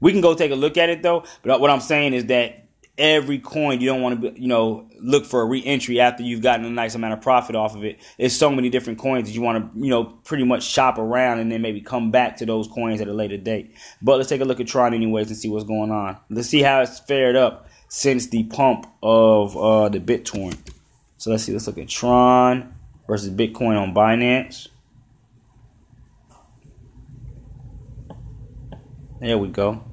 We 0.00 0.12
can 0.12 0.20
go 0.20 0.34
take 0.34 0.50
a 0.50 0.56
look 0.56 0.76
at 0.76 0.88
it 0.88 1.02
though. 1.02 1.24
But 1.42 1.60
what 1.60 1.70
I'm 1.70 1.80
saying 1.80 2.14
is 2.14 2.26
that 2.26 2.66
every 2.98 3.38
coin 3.38 3.80
you 3.80 3.86
don't 3.86 4.02
want 4.02 4.20
to, 4.20 4.40
you 4.40 4.46
know, 4.46 4.86
look 5.00 5.24
for 5.24 5.40
a 5.40 5.44
re-entry 5.44 6.00
after 6.00 6.22
you've 6.22 6.42
gotten 6.42 6.66
a 6.66 6.70
nice 6.70 6.94
amount 6.94 7.14
of 7.14 7.22
profit 7.22 7.56
off 7.56 7.74
of 7.74 7.82
it. 7.82 7.98
There's 8.18 8.36
so 8.36 8.50
many 8.50 8.68
different 8.68 8.98
coins 8.98 9.26
that 9.26 9.34
you 9.34 9.40
want 9.40 9.72
to, 9.72 9.80
you 9.80 9.88
know, 9.88 10.04
pretty 10.04 10.44
much 10.44 10.64
shop 10.64 10.98
around 10.98 11.38
and 11.38 11.50
then 11.50 11.62
maybe 11.62 11.80
come 11.80 12.10
back 12.10 12.36
to 12.36 12.46
those 12.46 12.68
coins 12.68 13.00
at 13.00 13.08
a 13.08 13.12
later 13.12 13.38
date. 13.38 13.74
But 14.02 14.18
let's 14.18 14.28
take 14.28 14.42
a 14.42 14.44
look 14.44 14.60
at 14.60 14.66
Tron 14.66 14.92
anyways 14.92 15.28
and 15.28 15.36
see 15.36 15.48
what's 15.48 15.64
going 15.64 15.90
on. 15.90 16.18
Let's 16.28 16.48
see 16.48 16.60
how 16.60 16.82
it's 16.82 17.00
fared 17.00 17.36
up 17.36 17.68
since 17.88 18.26
the 18.26 18.44
pump 18.44 18.86
of 19.02 19.56
uh, 19.56 19.88
the 19.88 19.98
BitTorrent. 19.98 20.70
So 21.16 21.30
let's 21.30 21.44
see. 21.44 21.52
Let's 21.52 21.66
look 21.66 21.78
at 21.78 21.88
Tron 21.88 22.74
versus 23.06 23.30
Bitcoin 23.30 23.80
on 23.80 23.94
Binance. 23.94 24.68
There 29.20 29.36
we 29.36 29.48
go. 29.48 29.84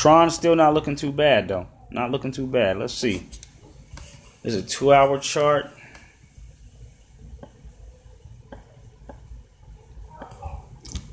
Tron 0.00 0.30
still 0.30 0.56
not 0.56 0.72
looking 0.72 0.96
too 0.96 1.12
bad 1.12 1.48
though. 1.48 1.66
Not 1.90 2.10
looking 2.10 2.32
too 2.32 2.46
bad. 2.46 2.78
Let's 2.78 2.94
see. 2.94 3.26
There's 4.40 4.54
a 4.54 4.62
two 4.62 4.94
hour 4.94 5.18
chart. 5.18 5.70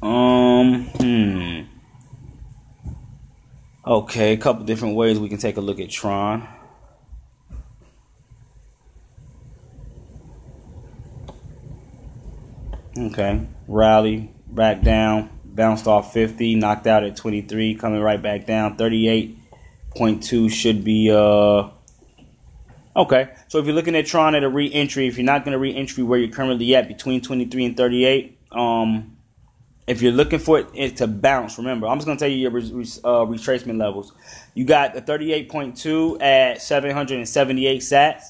Um, 0.02 0.86
hmm. 0.86 1.62
Okay, 3.86 4.32
a 4.32 4.38
couple 4.38 4.64
different 4.64 4.96
ways 4.96 5.20
we 5.20 5.28
can 5.28 5.38
take 5.38 5.58
a 5.58 5.62
look 5.62 5.82
at 5.82 5.90
Tron. 5.90 6.48
Okay, 12.98 13.46
rally 13.68 14.32
back 14.48 14.82
down, 14.82 15.30
bounced 15.58 15.88
off 15.88 16.14
50, 16.14 16.56
knocked 16.56 16.88
out 16.88 17.04
at 17.04 17.18
23, 17.18 17.76
coming 17.76 18.00
right 18.00 18.22
back 18.22 18.46
down. 18.46 18.78
38.2 18.78 20.50
should 20.50 20.86
be 20.86 21.12
uh 21.12 21.70
okay. 22.96 23.34
So 23.50 23.58
if 23.58 23.66
you're 23.66 23.76
looking 23.76 23.96
at 23.96 24.06
Tron 24.06 24.36
at 24.36 24.44
a 24.44 24.50
re-entry, 24.50 25.08
if 25.08 25.18
you're 25.18 25.26
not 25.26 25.44
going 25.44 25.52
to 25.52 25.60
re-entry 25.60 26.04
where 26.04 26.20
you're 26.20 26.30
currently 26.30 26.74
at 26.76 26.88
between 26.88 27.20
23 27.20 27.66
and 27.66 27.76
38, 27.76 28.40
um 28.54 29.18
if 29.88 30.02
you're 30.02 30.12
looking 30.12 30.40
for 30.40 30.66
it, 30.74 30.98
to 30.98 31.08
bounce, 31.08 31.58
remember, 31.58 31.88
I'm 31.88 31.98
just 31.98 32.06
going 32.06 32.18
to 32.18 32.22
tell 32.22 32.30
you 32.30 32.38
your 32.38 32.52
uh, 32.52 33.26
retracement 33.26 33.80
levels. 33.80 34.12
You 34.54 34.66
got 34.66 34.94
the 34.94 35.02
38.2 35.02 36.22
at 36.22 36.62
778 36.62 37.82
sats. 37.82 38.24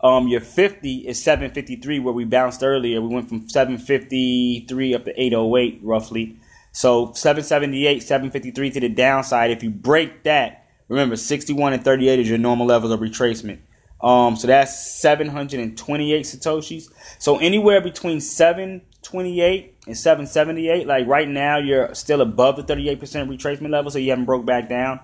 Um, 0.00 0.28
your 0.28 0.40
50 0.40 1.08
is 1.08 1.20
753, 1.20 1.98
where 1.98 2.14
we 2.14 2.24
bounced 2.24 2.62
earlier. 2.62 3.00
We 3.00 3.08
went 3.08 3.28
from 3.28 3.48
753 3.48 4.94
up 4.94 5.04
to 5.04 5.20
808, 5.20 5.80
roughly. 5.82 6.38
So 6.74 7.12
778, 7.12 8.02
753 8.02 8.70
to 8.72 8.80
the 8.80 8.88
downside. 8.88 9.52
If 9.52 9.62
you 9.62 9.70
break 9.70 10.24
that, 10.24 10.66
remember, 10.88 11.14
61 11.14 11.72
and 11.72 11.84
38 11.84 12.18
is 12.18 12.28
your 12.28 12.36
normal 12.36 12.66
levels 12.66 12.90
of 12.90 12.98
retracement. 12.98 13.60
Um, 14.02 14.34
so 14.34 14.48
that's 14.48 15.00
728 15.00 16.26
satoshis. 16.26 16.90
So 17.20 17.38
anywhere 17.38 17.80
between 17.80 18.20
728 18.20 19.76
and 19.86 19.96
778, 19.96 20.88
like 20.88 21.06
right 21.06 21.28
now, 21.28 21.58
you're 21.58 21.94
still 21.94 22.20
above 22.20 22.56
the 22.56 22.64
38% 22.64 22.98
retracement 22.98 23.70
level, 23.70 23.92
so 23.92 23.98
you 24.00 24.10
haven't 24.10 24.24
broke 24.24 24.44
back 24.44 24.68
down. 24.68 24.98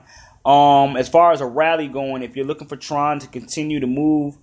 Um, 0.44 0.96
as 0.96 1.08
far 1.08 1.30
as 1.30 1.40
a 1.40 1.46
rally 1.46 1.86
going, 1.86 2.24
if 2.24 2.34
you're 2.34 2.46
looking 2.46 2.66
for 2.66 2.76
Tron 2.76 3.20
to 3.20 3.28
continue 3.28 3.78
to 3.78 3.86
move 3.86 4.38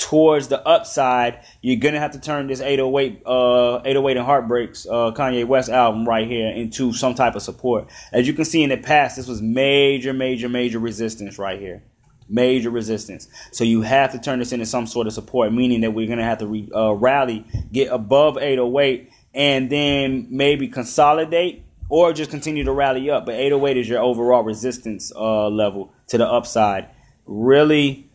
towards 0.00 0.48
the 0.48 0.66
upside, 0.66 1.40
you're 1.60 1.76
gonna 1.76 2.00
have 2.00 2.12
to 2.12 2.20
turn 2.20 2.46
this 2.46 2.60
808, 2.60 3.22
uh, 3.26 3.82
808 3.84 4.16
and 4.16 4.26
Heartbreaks, 4.26 4.86
uh, 4.86 5.12
Kanye 5.12 5.46
West 5.46 5.68
album 5.68 6.08
right 6.08 6.26
here 6.26 6.48
into 6.48 6.92
some 6.92 7.14
type 7.14 7.36
of 7.36 7.42
support. 7.42 7.86
As 8.12 8.26
you 8.26 8.32
can 8.32 8.46
see 8.46 8.62
in 8.62 8.70
the 8.70 8.78
past, 8.78 9.16
this 9.16 9.28
was 9.28 9.42
major, 9.42 10.12
major, 10.12 10.48
major 10.48 10.78
resistance 10.78 11.38
right 11.38 11.60
here. 11.60 11.82
Major 12.28 12.70
resistance. 12.70 13.28
So 13.52 13.64
you 13.64 13.82
have 13.82 14.12
to 14.12 14.18
turn 14.18 14.38
this 14.38 14.52
into 14.52 14.64
some 14.64 14.86
sort 14.86 15.06
of 15.06 15.12
support, 15.12 15.52
meaning 15.52 15.82
that 15.82 15.92
we're 15.92 16.08
gonna 16.08 16.24
have 16.24 16.38
to 16.38 16.46
re, 16.46 16.68
uh, 16.74 16.92
rally, 16.92 17.44
get 17.70 17.92
above 17.92 18.38
808, 18.38 19.10
and 19.34 19.68
then 19.70 20.28
maybe 20.30 20.66
consolidate 20.66 21.64
or 21.90 22.12
just 22.12 22.30
continue 22.30 22.64
to 22.64 22.72
rally 22.72 23.10
up. 23.10 23.26
But 23.26 23.34
808 23.34 23.76
is 23.76 23.88
your 23.88 24.00
overall 24.00 24.44
resistance 24.44 25.12
uh, 25.14 25.48
level 25.48 25.92
to 26.08 26.16
the 26.16 26.26
upside. 26.26 26.88
Really 27.26 28.09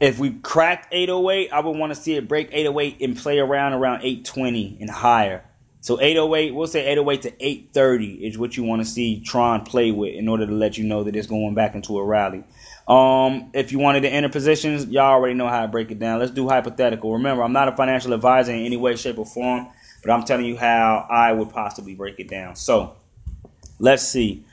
if 0.00 0.18
we 0.18 0.30
cracked 0.30 0.88
808, 0.92 1.52
I 1.52 1.60
would 1.60 1.76
want 1.76 1.94
to 1.94 2.00
see 2.00 2.14
it 2.14 2.28
break 2.28 2.48
808 2.52 3.00
and 3.00 3.16
play 3.16 3.38
around 3.38 3.72
around 3.72 4.02
820 4.02 4.78
and 4.80 4.90
higher. 4.90 5.44
So 5.80 6.00
808, 6.00 6.52
we'll 6.52 6.66
say 6.66 6.86
808 6.86 7.22
to 7.22 7.44
830 7.44 8.26
is 8.26 8.36
what 8.36 8.56
you 8.56 8.64
want 8.64 8.82
to 8.82 8.88
see 8.88 9.20
Tron 9.20 9.64
play 9.64 9.92
with 9.92 10.14
in 10.14 10.28
order 10.28 10.44
to 10.46 10.52
let 10.52 10.76
you 10.76 10.84
know 10.84 11.04
that 11.04 11.14
it's 11.14 11.28
going 11.28 11.54
back 11.54 11.74
into 11.74 11.96
a 11.98 12.04
rally. 12.04 12.42
Um, 12.88 13.50
if 13.54 13.72
you 13.72 13.78
wanted 13.78 14.00
to 14.02 14.08
enter 14.08 14.28
positions, 14.28 14.86
y'all 14.86 15.12
already 15.12 15.34
know 15.34 15.48
how 15.48 15.62
to 15.62 15.68
break 15.68 15.90
it 15.90 15.98
down. 15.98 16.18
Let's 16.18 16.32
do 16.32 16.48
hypothetical. 16.48 17.12
Remember, 17.12 17.42
I'm 17.42 17.52
not 17.52 17.68
a 17.68 17.76
financial 17.76 18.12
advisor 18.12 18.52
in 18.52 18.64
any 18.64 18.76
way, 18.76 18.96
shape, 18.96 19.18
or 19.18 19.26
form, 19.26 19.68
but 20.02 20.10
I'm 20.10 20.24
telling 20.24 20.44
you 20.44 20.56
how 20.56 21.06
I 21.08 21.32
would 21.32 21.50
possibly 21.50 21.94
break 21.94 22.18
it 22.18 22.28
down. 22.28 22.56
So 22.56 22.96
let's 23.78 24.02
see 24.02 24.44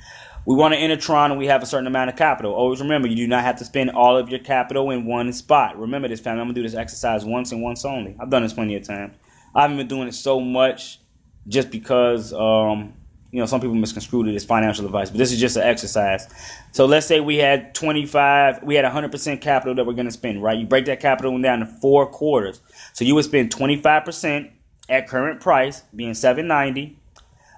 we 0.45 0.55
want 0.55 0.73
to 0.73 0.79
enter 0.79 0.97
Tron 0.97 1.31
and 1.31 1.39
we 1.39 1.47
have 1.47 1.63
a 1.63 1.65
certain 1.65 1.87
amount 1.87 2.09
of 2.09 2.15
capital. 2.15 2.53
Always 2.53 2.81
remember, 2.81 3.07
you 3.07 3.15
do 3.15 3.27
not 3.27 3.43
have 3.43 3.57
to 3.57 3.65
spend 3.65 3.91
all 3.91 4.17
of 4.17 4.29
your 4.29 4.39
capital 4.39 4.91
in 4.91 5.05
one 5.05 5.31
spot. 5.31 5.79
Remember 5.79 6.07
this, 6.07 6.19
family. 6.19 6.41
I'm 6.41 6.47
going 6.47 6.55
to 6.55 6.61
do 6.61 6.67
this 6.67 6.77
exercise 6.77 7.23
once 7.23 7.51
and 7.51 7.61
once 7.61 7.85
only. 7.85 8.15
I've 8.19 8.29
done 8.29 8.43
this 8.43 8.53
plenty 8.53 8.75
of 8.75 8.85
times. 8.85 9.15
I 9.55 9.61
haven't 9.61 9.77
been 9.77 9.87
doing 9.87 10.07
it 10.07 10.15
so 10.15 10.39
much 10.39 10.99
just 11.47 11.71
because, 11.71 12.33
um, 12.33 12.93
you 13.31 13.39
know, 13.39 13.45
some 13.45 13.61
people 13.61 13.75
misconstrued 13.75 14.27
it 14.27 14.35
as 14.35 14.43
financial 14.43 14.85
advice, 14.85 15.09
but 15.09 15.17
this 15.17 15.31
is 15.31 15.39
just 15.39 15.55
an 15.55 15.63
exercise. 15.63 16.27
So 16.71 16.85
let's 16.85 17.05
say 17.05 17.19
we 17.19 17.37
had 17.37 17.73
25, 17.73 18.63
we 18.63 18.75
had 18.75 18.85
100% 18.85 19.41
capital 19.41 19.75
that 19.75 19.85
we're 19.85 19.93
going 19.93 20.07
to 20.07 20.11
spend, 20.11 20.43
right? 20.43 20.57
You 20.57 20.65
break 20.65 20.85
that 20.85 20.99
capital 20.99 21.39
down 21.41 21.59
to 21.59 21.65
four 21.65 22.07
quarters. 22.07 22.61
So 22.93 23.05
you 23.05 23.15
would 23.15 23.25
spend 23.25 23.53
25% 23.53 24.51
at 24.89 25.07
current 25.07 25.39
price, 25.39 25.83
being 25.95 26.13
790 26.13 26.99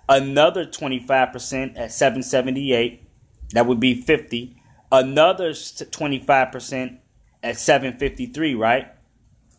another 0.08 0.66
25% 0.66 1.78
at 1.78 1.92
778 1.92 3.04
that 3.52 3.66
would 3.66 3.80
be 3.80 4.00
50 4.00 4.56
another 4.92 5.52
25% 5.52 6.98
at 7.44 7.58
753 7.58 8.56
right? 8.56 8.88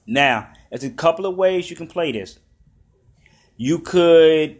Now 0.06 0.52
there's 0.70 0.84
a 0.84 0.90
couple 0.90 1.26
of 1.26 1.36
ways 1.36 1.70
you 1.70 1.76
can 1.76 1.86
play 1.86 2.12
this. 2.12 2.38
You 3.56 3.78
could 3.78 4.58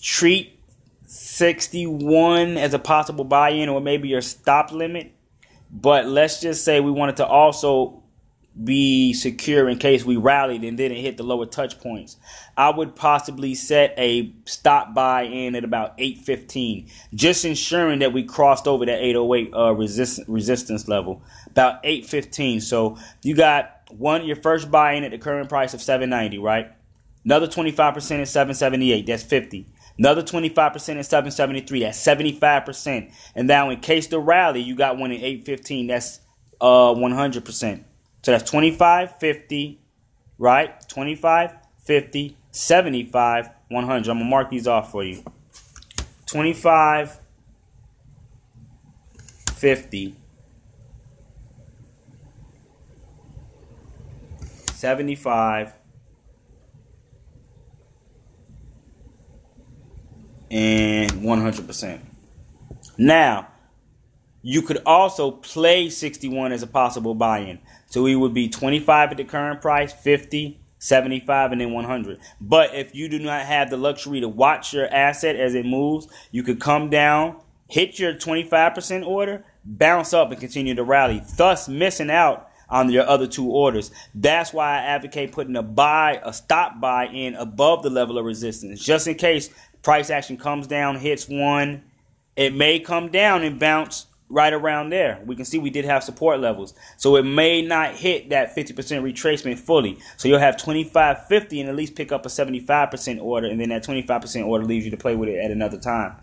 treat 0.00 0.58
61 1.06 2.56
as 2.56 2.74
a 2.74 2.78
possible 2.78 3.24
buy-in 3.24 3.68
or 3.68 3.80
maybe 3.80 4.08
your 4.08 4.20
stop 4.20 4.70
limit 4.70 5.12
but 5.72 6.06
let's 6.06 6.40
just 6.40 6.64
say 6.64 6.80
we 6.80 6.90
wanted 6.90 7.16
to 7.16 7.26
also 7.26 7.99
be 8.64 9.12
secure 9.12 9.68
in 9.68 9.78
case 9.78 10.04
we 10.04 10.16
rallied 10.16 10.64
and 10.64 10.76
didn't 10.76 10.98
hit 10.98 11.16
the 11.16 11.22
lower 11.22 11.46
touch 11.46 11.80
points. 11.80 12.16
I 12.56 12.70
would 12.70 12.96
possibly 12.96 13.54
set 13.54 13.94
a 13.96 14.32
stop 14.44 14.92
buy 14.92 15.22
in 15.22 15.54
at 15.54 15.64
about 15.64 15.94
815, 15.98 16.88
just 17.14 17.44
ensuring 17.44 18.00
that 18.00 18.12
we 18.12 18.24
crossed 18.24 18.66
over 18.66 18.84
that 18.86 19.00
808 19.00 19.54
uh, 19.54 19.72
resist, 19.72 20.20
resistance 20.26 20.88
level, 20.88 21.22
about 21.46 21.80
815. 21.84 22.60
So 22.60 22.98
you 23.22 23.36
got 23.36 23.82
one 23.90 24.24
your 24.24 24.36
first 24.36 24.70
buy 24.70 24.92
in 24.94 25.04
at 25.04 25.12
the 25.12 25.18
current 25.18 25.48
price 25.48 25.72
of 25.72 25.80
790, 25.80 26.38
right? 26.38 26.72
Another 27.24 27.46
25% 27.46 28.20
at 28.20 28.28
778, 28.28 29.06
that's 29.06 29.22
50. 29.22 29.66
Another 29.98 30.22
25% 30.22 30.66
at 30.66 31.06
773, 31.06 31.80
that's 31.80 32.02
75%. 32.02 33.12
And 33.34 33.46
now 33.46 33.70
in 33.70 33.80
case 33.80 34.06
the 34.06 34.18
rally, 34.18 34.60
you 34.60 34.74
got 34.74 34.96
one 34.96 35.12
at 35.12 35.20
815, 35.20 35.86
that's 35.88 36.20
uh 36.60 36.94
100%. 36.94 37.84
So 38.22 38.32
that's 38.32 38.50
25, 38.50 39.18
50, 39.18 39.80
right? 40.38 40.88
25, 40.88 41.54
50, 41.84 42.36
75, 42.50 43.50
100. 43.68 43.96
I'm 43.96 44.04
going 44.04 44.18
to 44.18 44.24
mark 44.24 44.50
these 44.50 44.66
off 44.66 44.90
for 44.90 45.02
you. 45.04 45.22
25, 46.26 47.18
50, 49.54 50.16
75, 54.72 55.74
and 60.50 61.10
100%. 61.10 62.00
Now, 62.98 63.49
you 64.42 64.62
could 64.62 64.82
also 64.86 65.30
play 65.30 65.90
61 65.90 66.52
as 66.52 66.62
a 66.62 66.66
possible 66.66 67.14
buy-in. 67.14 67.58
So 67.86 68.06
it 68.06 68.14
would 68.14 68.34
be 68.34 68.48
25 68.48 69.10
at 69.12 69.16
the 69.16 69.24
current 69.24 69.60
price, 69.60 69.92
50, 69.92 70.60
75 70.78 71.52
and 71.52 71.60
then 71.60 71.72
100. 71.72 72.18
But 72.40 72.74
if 72.74 72.94
you 72.94 73.08
do 73.08 73.18
not 73.18 73.44
have 73.44 73.70
the 73.70 73.76
luxury 73.76 74.20
to 74.20 74.28
watch 74.28 74.72
your 74.72 74.86
asset 74.86 75.36
as 75.36 75.54
it 75.54 75.66
moves, 75.66 76.08
you 76.30 76.42
could 76.42 76.60
come 76.60 76.88
down, 76.88 77.36
hit 77.68 77.98
your 77.98 78.14
25% 78.14 79.06
order, 79.06 79.44
bounce 79.64 80.14
up 80.14 80.30
and 80.30 80.40
continue 80.40 80.74
to 80.74 80.82
rally, 80.82 81.22
thus 81.36 81.68
missing 81.68 82.10
out 82.10 82.48
on 82.70 82.88
your 82.90 83.06
other 83.06 83.26
two 83.26 83.50
orders. 83.50 83.90
That's 84.14 84.52
why 84.52 84.78
I 84.78 84.82
advocate 84.82 85.32
putting 85.32 85.56
a 85.56 85.62
buy, 85.62 86.20
a 86.24 86.32
stop 86.32 86.80
buy 86.80 87.08
in 87.08 87.34
above 87.34 87.82
the 87.82 87.90
level 87.90 88.16
of 88.16 88.24
resistance, 88.24 88.82
just 88.82 89.06
in 89.06 89.16
case 89.16 89.50
price 89.82 90.08
action 90.08 90.36
comes 90.36 90.66
down, 90.66 90.96
hits 90.96 91.28
one. 91.28 91.82
It 92.36 92.54
may 92.54 92.78
come 92.78 93.10
down 93.10 93.42
and 93.42 93.58
bounce 93.58 94.06
right 94.30 94.52
around 94.52 94.90
there. 94.90 95.20
We 95.26 95.36
can 95.36 95.44
see 95.44 95.58
we 95.58 95.70
did 95.70 95.84
have 95.84 96.04
support 96.04 96.40
levels. 96.40 96.72
So 96.96 97.16
it 97.16 97.24
may 97.24 97.60
not 97.60 97.96
hit 97.96 98.30
that 98.30 98.56
50% 98.56 98.74
retracement 99.02 99.58
fully. 99.58 99.98
So 100.16 100.28
you'll 100.28 100.38
have 100.38 100.56
25, 100.56 101.26
50 101.26 101.60
and 101.60 101.68
at 101.68 101.76
least 101.76 101.96
pick 101.96 102.12
up 102.12 102.24
a 102.24 102.28
75% 102.28 103.20
order. 103.20 103.48
And 103.48 103.60
then 103.60 103.70
that 103.70 103.84
25% 103.84 104.46
order 104.46 104.64
leaves 104.64 104.84
you 104.84 104.90
to 104.92 104.96
play 104.96 105.16
with 105.16 105.28
it 105.28 105.38
at 105.44 105.50
another 105.50 105.78
time. 105.78 106.16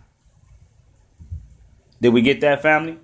Did 2.01 2.09
we 2.09 2.21
get 2.21 2.41
that, 2.41 2.61
family? 2.61 2.97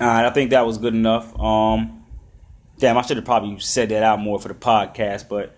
All 0.00 0.08
right, 0.08 0.26
I 0.26 0.30
think 0.30 0.50
that 0.50 0.66
was 0.66 0.76
good 0.78 0.94
enough. 0.94 1.38
Um, 1.40 1.93
damn, 2.78 2.98
I 2.98 3.02
should 3.02 3.16
have 3.16 3.26
probably 3.26 3.58
said 3.60 3.88
that 3.90 4.02
out 4.02 4.20
more 4.20 4.38
for 4.38 4.48
the 4.48 4.54
podcast, 4.54 5.28
but 5.28 5.56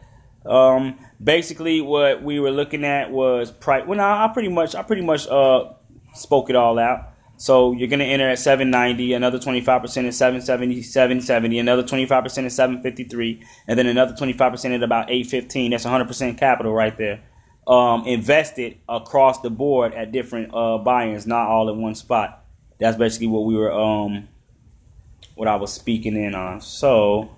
um, 0.50 0.98
basically 1.22 1.80
what 1.80 2.22
we 2.22 2.38
were 2.40 2.50
looking 2.50 2.84
at 2.84 3.10
was 3.10 3.50
price. 3.50 3.84
Well, 3.86 3.98
no, 3.98 4.04
I 4.04 4.30
pretty 4.32 4.48
much, 4.48 4.74
I 4.74 4.82
pretty 4.82 5.02
much 5.02 5.26
uh 5.26 5.72
spoke 6.14 6.50
it 6.50 6.56
all 6.56 6.78
out. 6.78 7.12
So 7.38 7.72
you're 7.72 7.88
gonna 7.88 8.04
enter 8.04 8.28
at 8.28 8.38
790, 8.38 9.12
another 9.12 9.38
25% 9.38 9.84
is 10.06 10.16
770, 10.16 10.82
770, 10.82 11.58
another 11.58 11.82
25% 11.82 12.44
is 12.46 12.54
753, 12.54 13.44
and 13.68 13.78
then 13.78 13.86
another 13.86 14.14
25% 14.14 14.74
at 14.74 14.82
about 14.82 15.10
815. 15.10 15.70
That's 15.70 15.84
100% 15.84 16.38
capital 16.38 16.72
right 16.72 16.96
there. 16.96 17.22
Um, 17.66 18.06
invested 18.06 18.78
across 18.88 19.40
the 19.40 19.50
board 19.50 19.92
at 19.92 20.12
different 20.12 20.54
uh, 20.54 20.78
buy-ins, 20.78 21.26
not 21.26 21.48
all 21.48 21.68
in 21.68 21.82
one 21.82 21.94
spot. 21.94 22.44
That's 22.78 22.96
basically 22.96 23.26
what 23.26 23.44
we 23.44 23.56
were, 23.56 23.72
um, 23.72 24.28
what 25.34 25.48
I 25.48 25.56
was 25.56 25.72
speaking 25.72 26.16
in 26.16 26.34
on. 26.34 26.60
So, 26.60 27.30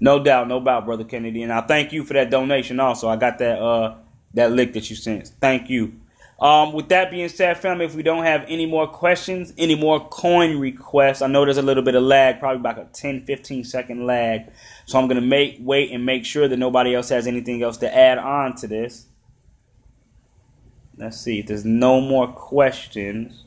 no 0.00 0.22
doubt, 0.22 0.48
no 0.48 0.60
doubt, 0.60 0.84
brother 0.84 1.04
Kennedy, 1.04 1.42
and 1.42 1.52
I 1.52 1.62
thank 1.62 1.92
you 1.92 2.04
for 2.04 2.14
that 2.14 2.30
donation. 2.30 2.80
Also, 2.80 3.08
I 3.08 3.16
got 3.16 3.38
that 3.38 3.60
uh, 3.60 3.96
that 4.34 4.52
lick 4.52 4.72
that 4.74 4.90
you 4.90 4.96
sent. 4.96 5.28
Thank 5.40 5.70
you. 5.70 6.00
Um, 6.38 6.74
with 6.74 6.90
that 6.90 7.10
being 7.10 7.30
said, 7.30 7.56
family, 7.56 7.86
if 7.86 7.94
we 7.94 8.02
don't 8.02 8.24
have 8.24 8.44
any 8.46 8.66
more 8.66 8.86
questions, 8.86 9.54
any 9.56 9.74
more 9.74 10.06
coin 10.08 10.58
requests, 10.58 11.22
I 11.22 11.28
know 11.28 11.44
there's 11.44 11.56
a 11.56 11.62
little 11.62 11.82
bit 11.82 11.94
of 11.94 12.02
lag, 12.02 12.40
probably 12.40 12.60
about 12.60 12.78
a 12.78 12.84
10, 12.92 13.24
15 13.24 13.64
second 13.64 14.04
lag. 14.04 14.52
So 14.84 14.98
I'm 14.98 15.06
going 15.08 15.20
to 15.20 15.26
make 15.26 15.56
wait 15.60 15.92
and 15.92 16.04
make 16.04 16.26
sure 16.26 16.46
that 16.46 16.58
nobody 16.58 16.94
else 16.94 17.08
has 17.08 17.26
anything 17.26 17.62
else 17.62 17.78
to 17.78 17.96
add 17.96 18.18
on 18.18 18.54
to 18.56 18.66
this. 18.66 19.06
Let's 20.98 21.18
see 21.18 21.40
if 21.40 21.46
there's 21.46 21.64
no 21.64 22.02
more 22.02 22.28
questions. 22.28 23.44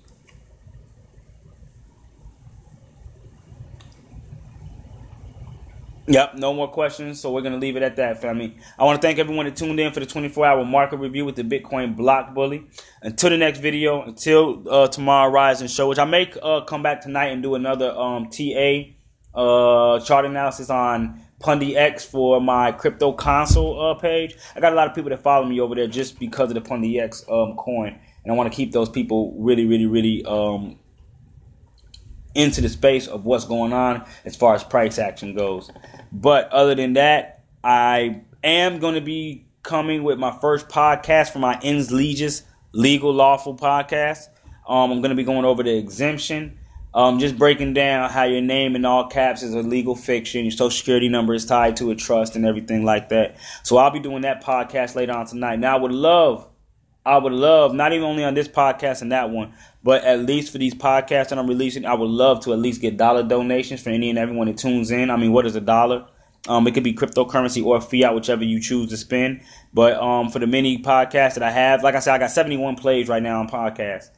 Yep, 6.09 6.37
no 6.37 6.55
more 6.55 6.67
questions, 6.67 7.21
so 7.21 7.31
we're 7.31 7.43
gonna 7.43 7.59
leave 7.59 7.75
it 7.75 7.83
at 7.83 7.95
that, 7.97 8.19
family. 8.19 8.57
I 8.79 8.83
want 8.83 8.99
to 8.99 9.07
thank 9.07 9.19
everyone 9.19 9.45
that 9.45 9.55
tuned 9.55 9.79
in 9.79 9.93
for 9.93 9.99
the 9.99 10.07
24-hour 10.07 10.65
market 10.65 10.97
review 10.97 11.23
with 11.23 11.35
the 11.35 11.43
Bitcoin 11.43 11.95
Block 11.95 12.33
Bully. 12.33 12.65
Until 13.03 13.29
the 13.29 13.37
next 13.37 13.59
video, 13.59 14.01
until 14.01 14.67
uh, 14.67 14.87
tomorrow 14.87 15.31
rise 15.31 15.61
and 15.61 15.69
show, 15.69 15.87
which 15.87 15.99
I 15.99 16.05
may 16.05 16.31
uh, 16.41 16.61
come 16.61 16.81
back 16.81 17.01
tonight 17.01 17.27
and 17.27 17.43
do 17.43 17.53
another 17.53 17.91
um, 17.91 18.27
TA 18.31 18.85
uh, 19.35 19.99
chart 19.99 20.25
analysis 20.25 20.71
on 20.71 21.21
Pundi 21.41 21.75
X 21.75 22.05
for 22.05 22.41
my 22.41 22.71
crypto 22.71 23.13
console 23.13 23.79
uh, 23.79 23.93
page. 23.93 24.35
I 24.55 24.59
got 24.59 24.73
a 24.73 24.75
lot 24.75 24.87
of 24.87 24.95
people 24.95 25.11
that 25.11 25.21
follow 25.21 25.45
me 25.45 25.59
over 25.59 25.75
there 25.75 25.85
just 25.85 26.17
because 26.17 26.49
of 26.49 26.55
the 26.55 26.67
Pundi 26.67 26.99
X 26.99 27.23
um, 27.29 27.55
coin, 27.55 27.99
and 28.23 28.33
I 28.33 28.35
want 28.35 28.51
to 28.51 28.55
keep 28.55 28.71
those 28.71 28.89
people 28.89 29.35
really, 29.37 29.67
really, 29.67 29.85
really 29.85 30.25
um, 30.25 30.79
into 32.35 32.61
the 32.61 32.69
space 32.69 33.07
of 33.07 33.25
what's 33.25 33.45
going 33.45 33.73
on 33.73 34.05
as 34.25 34.35
far 34.35 34.55
as 34.55 34.63
price 34.63 34.99
action 34.99 35.35
goes. 35.35 35.71
But 36.11 36.49
other 36.51 36.75
than 36.75 36.93
that, 36.93 37.43
I 37.63 38.21
am 38.43 38.79
going 38.79 38.95
to 38.95 39.01
be 39.01 39.45
coming 39.63 40.03
with 40.03 40.19
my 40.19 40.37
first 40.39 40.69
podcast 40.69 41.31
for 41.31 41.39
my 41.39 41.59
Ins 41.61 41.91
Legis 41.91 42.43
Legal 42.71 43.13
Lawful 43.13 43.55
podcast. 43.55 44.27
Um, 44.67 44.91
I'm 44.91 45.01
going 45.01 45.09
to 45.09 45.15
be 45.15 45.23
going 45.23 45.45
over 45.45 45.63
the 45.63 45.75
exemption. 45.75 46.57
Um, 46.91 47.19
just 47.19 47.37
breaking 47.37 47.73
down 47.73 48.09
how 48.09 48.23
your 48.23 48.41
name 48.41 48.75
in 48.75 48.83
all 48.83 49.07
caps 49.07 49.43
is 49.43 49.53
a 49.53 49.61
legal 49.61 49.95
fiction, 49.95 50.45
your 50.45 50.51
social 50.51 50.71
security 50.71 51.07
number 51.07 51.35
is 51.35 51.45
tied 51.45 51.77
to 51.77 51.91
a 51.91 51.95
trust, 51.95 52.35
and 52.35 52.45
everything 52.45 52.83
like 52.83 53.09
that. 53.09 53.37
So 53.61 53.77
I'll 53.77 53.91
be 53.91 53.99
doing 53.99 54.23
that 54.23 54.43
podcast 54.43 54.95
later 54.95 55.13
on 55.13 55.27
tonight. 55.27 55.59
Now 55.59 55.77
I 55.77 55.79
would 55.79 55.91
love 55.91 56.47
I 57.05 57.17
would 57.17 57.33
love, 57.33 57.73
not 57.73 57.93
even 57.93 58.05
only 58.05 58.23
on 58.23 58.33
this 58.33 58.47
podcast 58.47 59.01
and 59.01 59.11
that 59.11 59.29
one, 59.29 59.53
but 59.83 60.03
at 60.03 60.25
least 60.25 60.51
for 60.51 60.57
these 60.57 60.73
podcasts 60.73 61.29
that 61.29 61.39
I'm 61.39 61.47
releasing, 61.47 61.85
I 61.85 61.93
would 61.93 62.09
love 62.09 62.43
to 62.45 62.53
at 62.53 62.59
least 62.59 62.81
get 62.81 62.97
dollar 62.97 63.23
donations 63.23 63.81
for 63.81 63.89
any 63.89 64.09
and 64.09 64.19
everyone 64.19 64.47
that 64.47 64.57
tunes 64.57 64.91
in. 64.91 65.09
I 65.09 65.15
mean, 65.15 65.31
what 65.31 65.45
is 65.45 65.55
a 65.55 65.61
dollar? 65.61 66.05
Um, 66.47 66.67
it 66.67 66.73
could 66.73 66.83
be 66.83 66.93
cryptocurrency 66.93 67.63
or 67.63 67.81
fiat, 67.81 68.15
whichever 68.15 68.43
you 68.43 68.61
choose 68.61 68.89
to 68.89 68.97
spend. 68.97 69.41
But 69.73 69.97
um, 69.97 70.29
for 70.29 70.39
the 70.39 70.47
many 70.47 70.81
podcasts 70.81 71.35
that 71.35 71.43
I 71.43 71.51
have, 71.51 71.83
like 71.83 71.95
I 71.95 71.99
said, 71.99 72.13
I 72.13 72.17
got 72.17 72.31
71 72.31 72.75
plays 72.75 73.07
right 73.07 73.21
now 73.21 73.39
on 73.39 73.49
podcasts. 73.49 74.09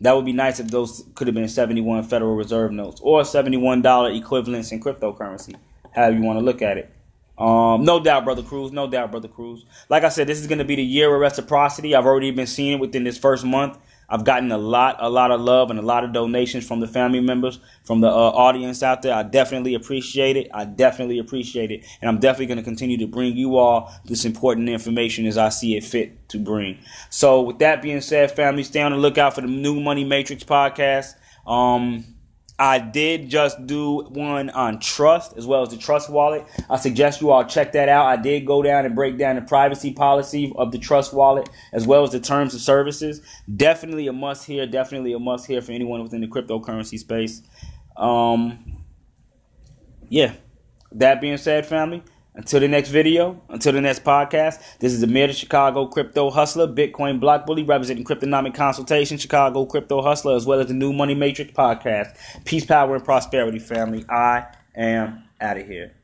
That 0.00 0.16
would 0.16 0.24
be 0.24 0.32
nice 0.32 0.58
if 0.58 0.68
those 0.68 1.04
could 1.14 1.28
have 1.28 1.34
been 1.34 1.48
71 1.48 2.04
Federal 2.04 2.34
Reserve 2.34 2.72
notes 2.72 3.00
or 3.02 3.22
$71 3.22 4.18
equivalents 4.18 4.72
in 4.72 4.80
cryptocurrency, 4.80 5.54
however 5.94 6.16
you 6.16 6.22
want 6.22 6.38
to 6.38 6.44
look 6.44 6.60
at 6.60 6.78
it. 6.78 6.92
Um, 7.38 7.84
no 7.84 8.00
doubt, 8.00 8.24
brother 8.24 8.42
Cruz. 8.42 8.72
No 8.72 8.88
doubt, 8.88 9.10
brother 9.10 9.28
Cruz. 9.28 9.64
Like 9.88 10.04
I 10.04 10.08
said, 10.08 10.26
this 10.26 10.40
is 10.40 10.46
going 10.46 10.58
to 10.58 10.64
be 10.64 10.76
the 10.76 10.82
year 10.82 11.12
of 11.14 11.20
reciprocity. 11.20 11.94
I've 11.94 12.06
already 12.06 12.30
been 12.30 12.46
seeing 12.46 12.74
it 12.74 12.80
within 12.80 13.04
this 13.04 13.18
first 13.18 13.44
month. 13.44 13.78
I've 14.12 14.24
gotten 14.24 14.52
a 14.52 14.58
lot, 14.58 14.96
a 14.98 15.08
lot 15.08 15.30
of 15.30 15.40
love 15.40 15.70
and 15.70 15.78
a 15.78 15.82
lot 15.82 16.04
of 16.04 16.12
donations 16.12 16.66
from 16.68 16.80
the 16.80 16.86
family 16.86 17.20
members, 17.20 17.58
from 17.82 18.02
the 18.02 18.08
uh, 18.08 18.10
audience 18.10 18.82
out 18.82 19.00
there. 19.00 19.14
I 19.14 19.22
definitely 19.22 19.74
appreciate 19.74 20.36
it. 20.36 20.50
I 20.52 20.66
definitely 20.66 21.18
appreciate 21.18 21.70
it, 21.70 21.86
and 22.02 22.10
I'm 22.10 22.18
definitely 22.18 22.46
going 22.46 22.58
to 22.58 22.62
continue 22.62 22.98
to 22.98 23.06
bring 23.06 23.34
you 23.34 23.56
all 23.56 23.90
this 24.04 24.26
important 24.26 24.68
information 24.68 25.24
as 25.24 25.38
I 25.38 25.48
see 25.48 25.78
it 25.78 25.82
fit 25.82 26.28
to 26.28 26.38
bring. 26.38 26.78
So, 27.08 27.40
with 27.40 27.58
that 27.60 27.80
being 27.80 28.02
said, 28.02 28.30
family, 28.30 28.64
stay 28.64 28.82
on 28.82 28.92
the 28.92 28.98
lookout 28.98 29.34
for 29.34 29.40
the 29.40 29.46
new 29.46 29.80
Money 29.80 30.04
Matrix 30.04 30.44
podcast. 30.44 31.14
Um, 31.46 32.11
I 32.62 32.78
did 32.78 33.28
just 33.28 33.66
do 33.66 34.04
one 34.04 34.48
on 34.50 34.78
Trust 34.78 35.36
as 35.36 35.48
well 35.48 35.62
as 35.62 35.70
the 35.70 35.76
Trust 35.76 36.08
Wallet. 36.08 36.46
I 36.70 36.76
suggest 36.76 37.20
you 37.20 37.32
all 37.32 37.44
check 37.44 37.72
that 37.72 37.88
out. 37.88 38.06
I 38.06 38.14
did 38.14 38.46
go 38.46 38.62
down 38.62 38.86
and 38.86 38.94
break 38.94 39.18
down 39.18 39.34
the 39.34 39.42
privacy 39.42 39.92
policy 39.92 40.52
of 40.54 40.70
the 40.70 40.78
Trust 40.78 41.12
Wallet 41.12 41.50
as 41.72 41.88
well 41.88 42.04
as 42.04 42.12
the 42.12 42.20
terms 42.20 42.54
of 42.54 42.60
services. 42.60 43.20
Definitely 43.52 44.06
a 44.06 44.12
must 44.12 44.46
hear. 44.46 44.64
Definitely 44.64 45.12
a 45.12 45.18
must 45.18 45.48
hear 45.48 45.60
for 45.60 45.72
anyone 45.72 46.04
within 46.04 46.20
the 46.20 46.28
cryptocurrency 46.28 47.00
space. 47.00 47.42
Um, 47.96 48.84
yeah. 50.08 50.34
That 50.92 51.20
being 51.20 51.38
said, 51.38 51.66
family, 51.66 52.04
until 52.34 52.60
the 52.60 52.68
next 52.68 52.88
video, 52.88 53.42
until 53.48 53.72
the 53.72 53.80
next 53.80 54.04
podcast, 54.04 54.60
this 54.78 54.92
is 54.92 55.02
Amir 55.02 55.32
Chicago 55.32 55.86
Crypto 55.86 56.30
Hustler, 56.30 56.66
Bitcoin 56.66 57.20
Block 57.20 57.46
Bully, 57.46 57.62
representing 57.62 58.04
Cryptonomic 58.04 58.54
Consultation, 58.54 59.18
Chicago 59.18 59.66
Crypto 59.66 60.02
Hustler, 60.02 60.34
as 60.34 60.46
well 60.46 60.60
as 60.60 60.68
the 60.68 60.74
new 60.74 60.92
Money 60.92 61.14
Matrix 61.14 61.52
podcast. 61.52 62.16
Peace, 62.44 62.64
power, 62.64 62.94
and 62.94 63.04
prosperity, 63.04 63.58
family. 63.58 64.04
I 64.08 64.46
am 64.74 65.24
out 65.40 65.58
of 65.58 65.66
here. 65.66 65.94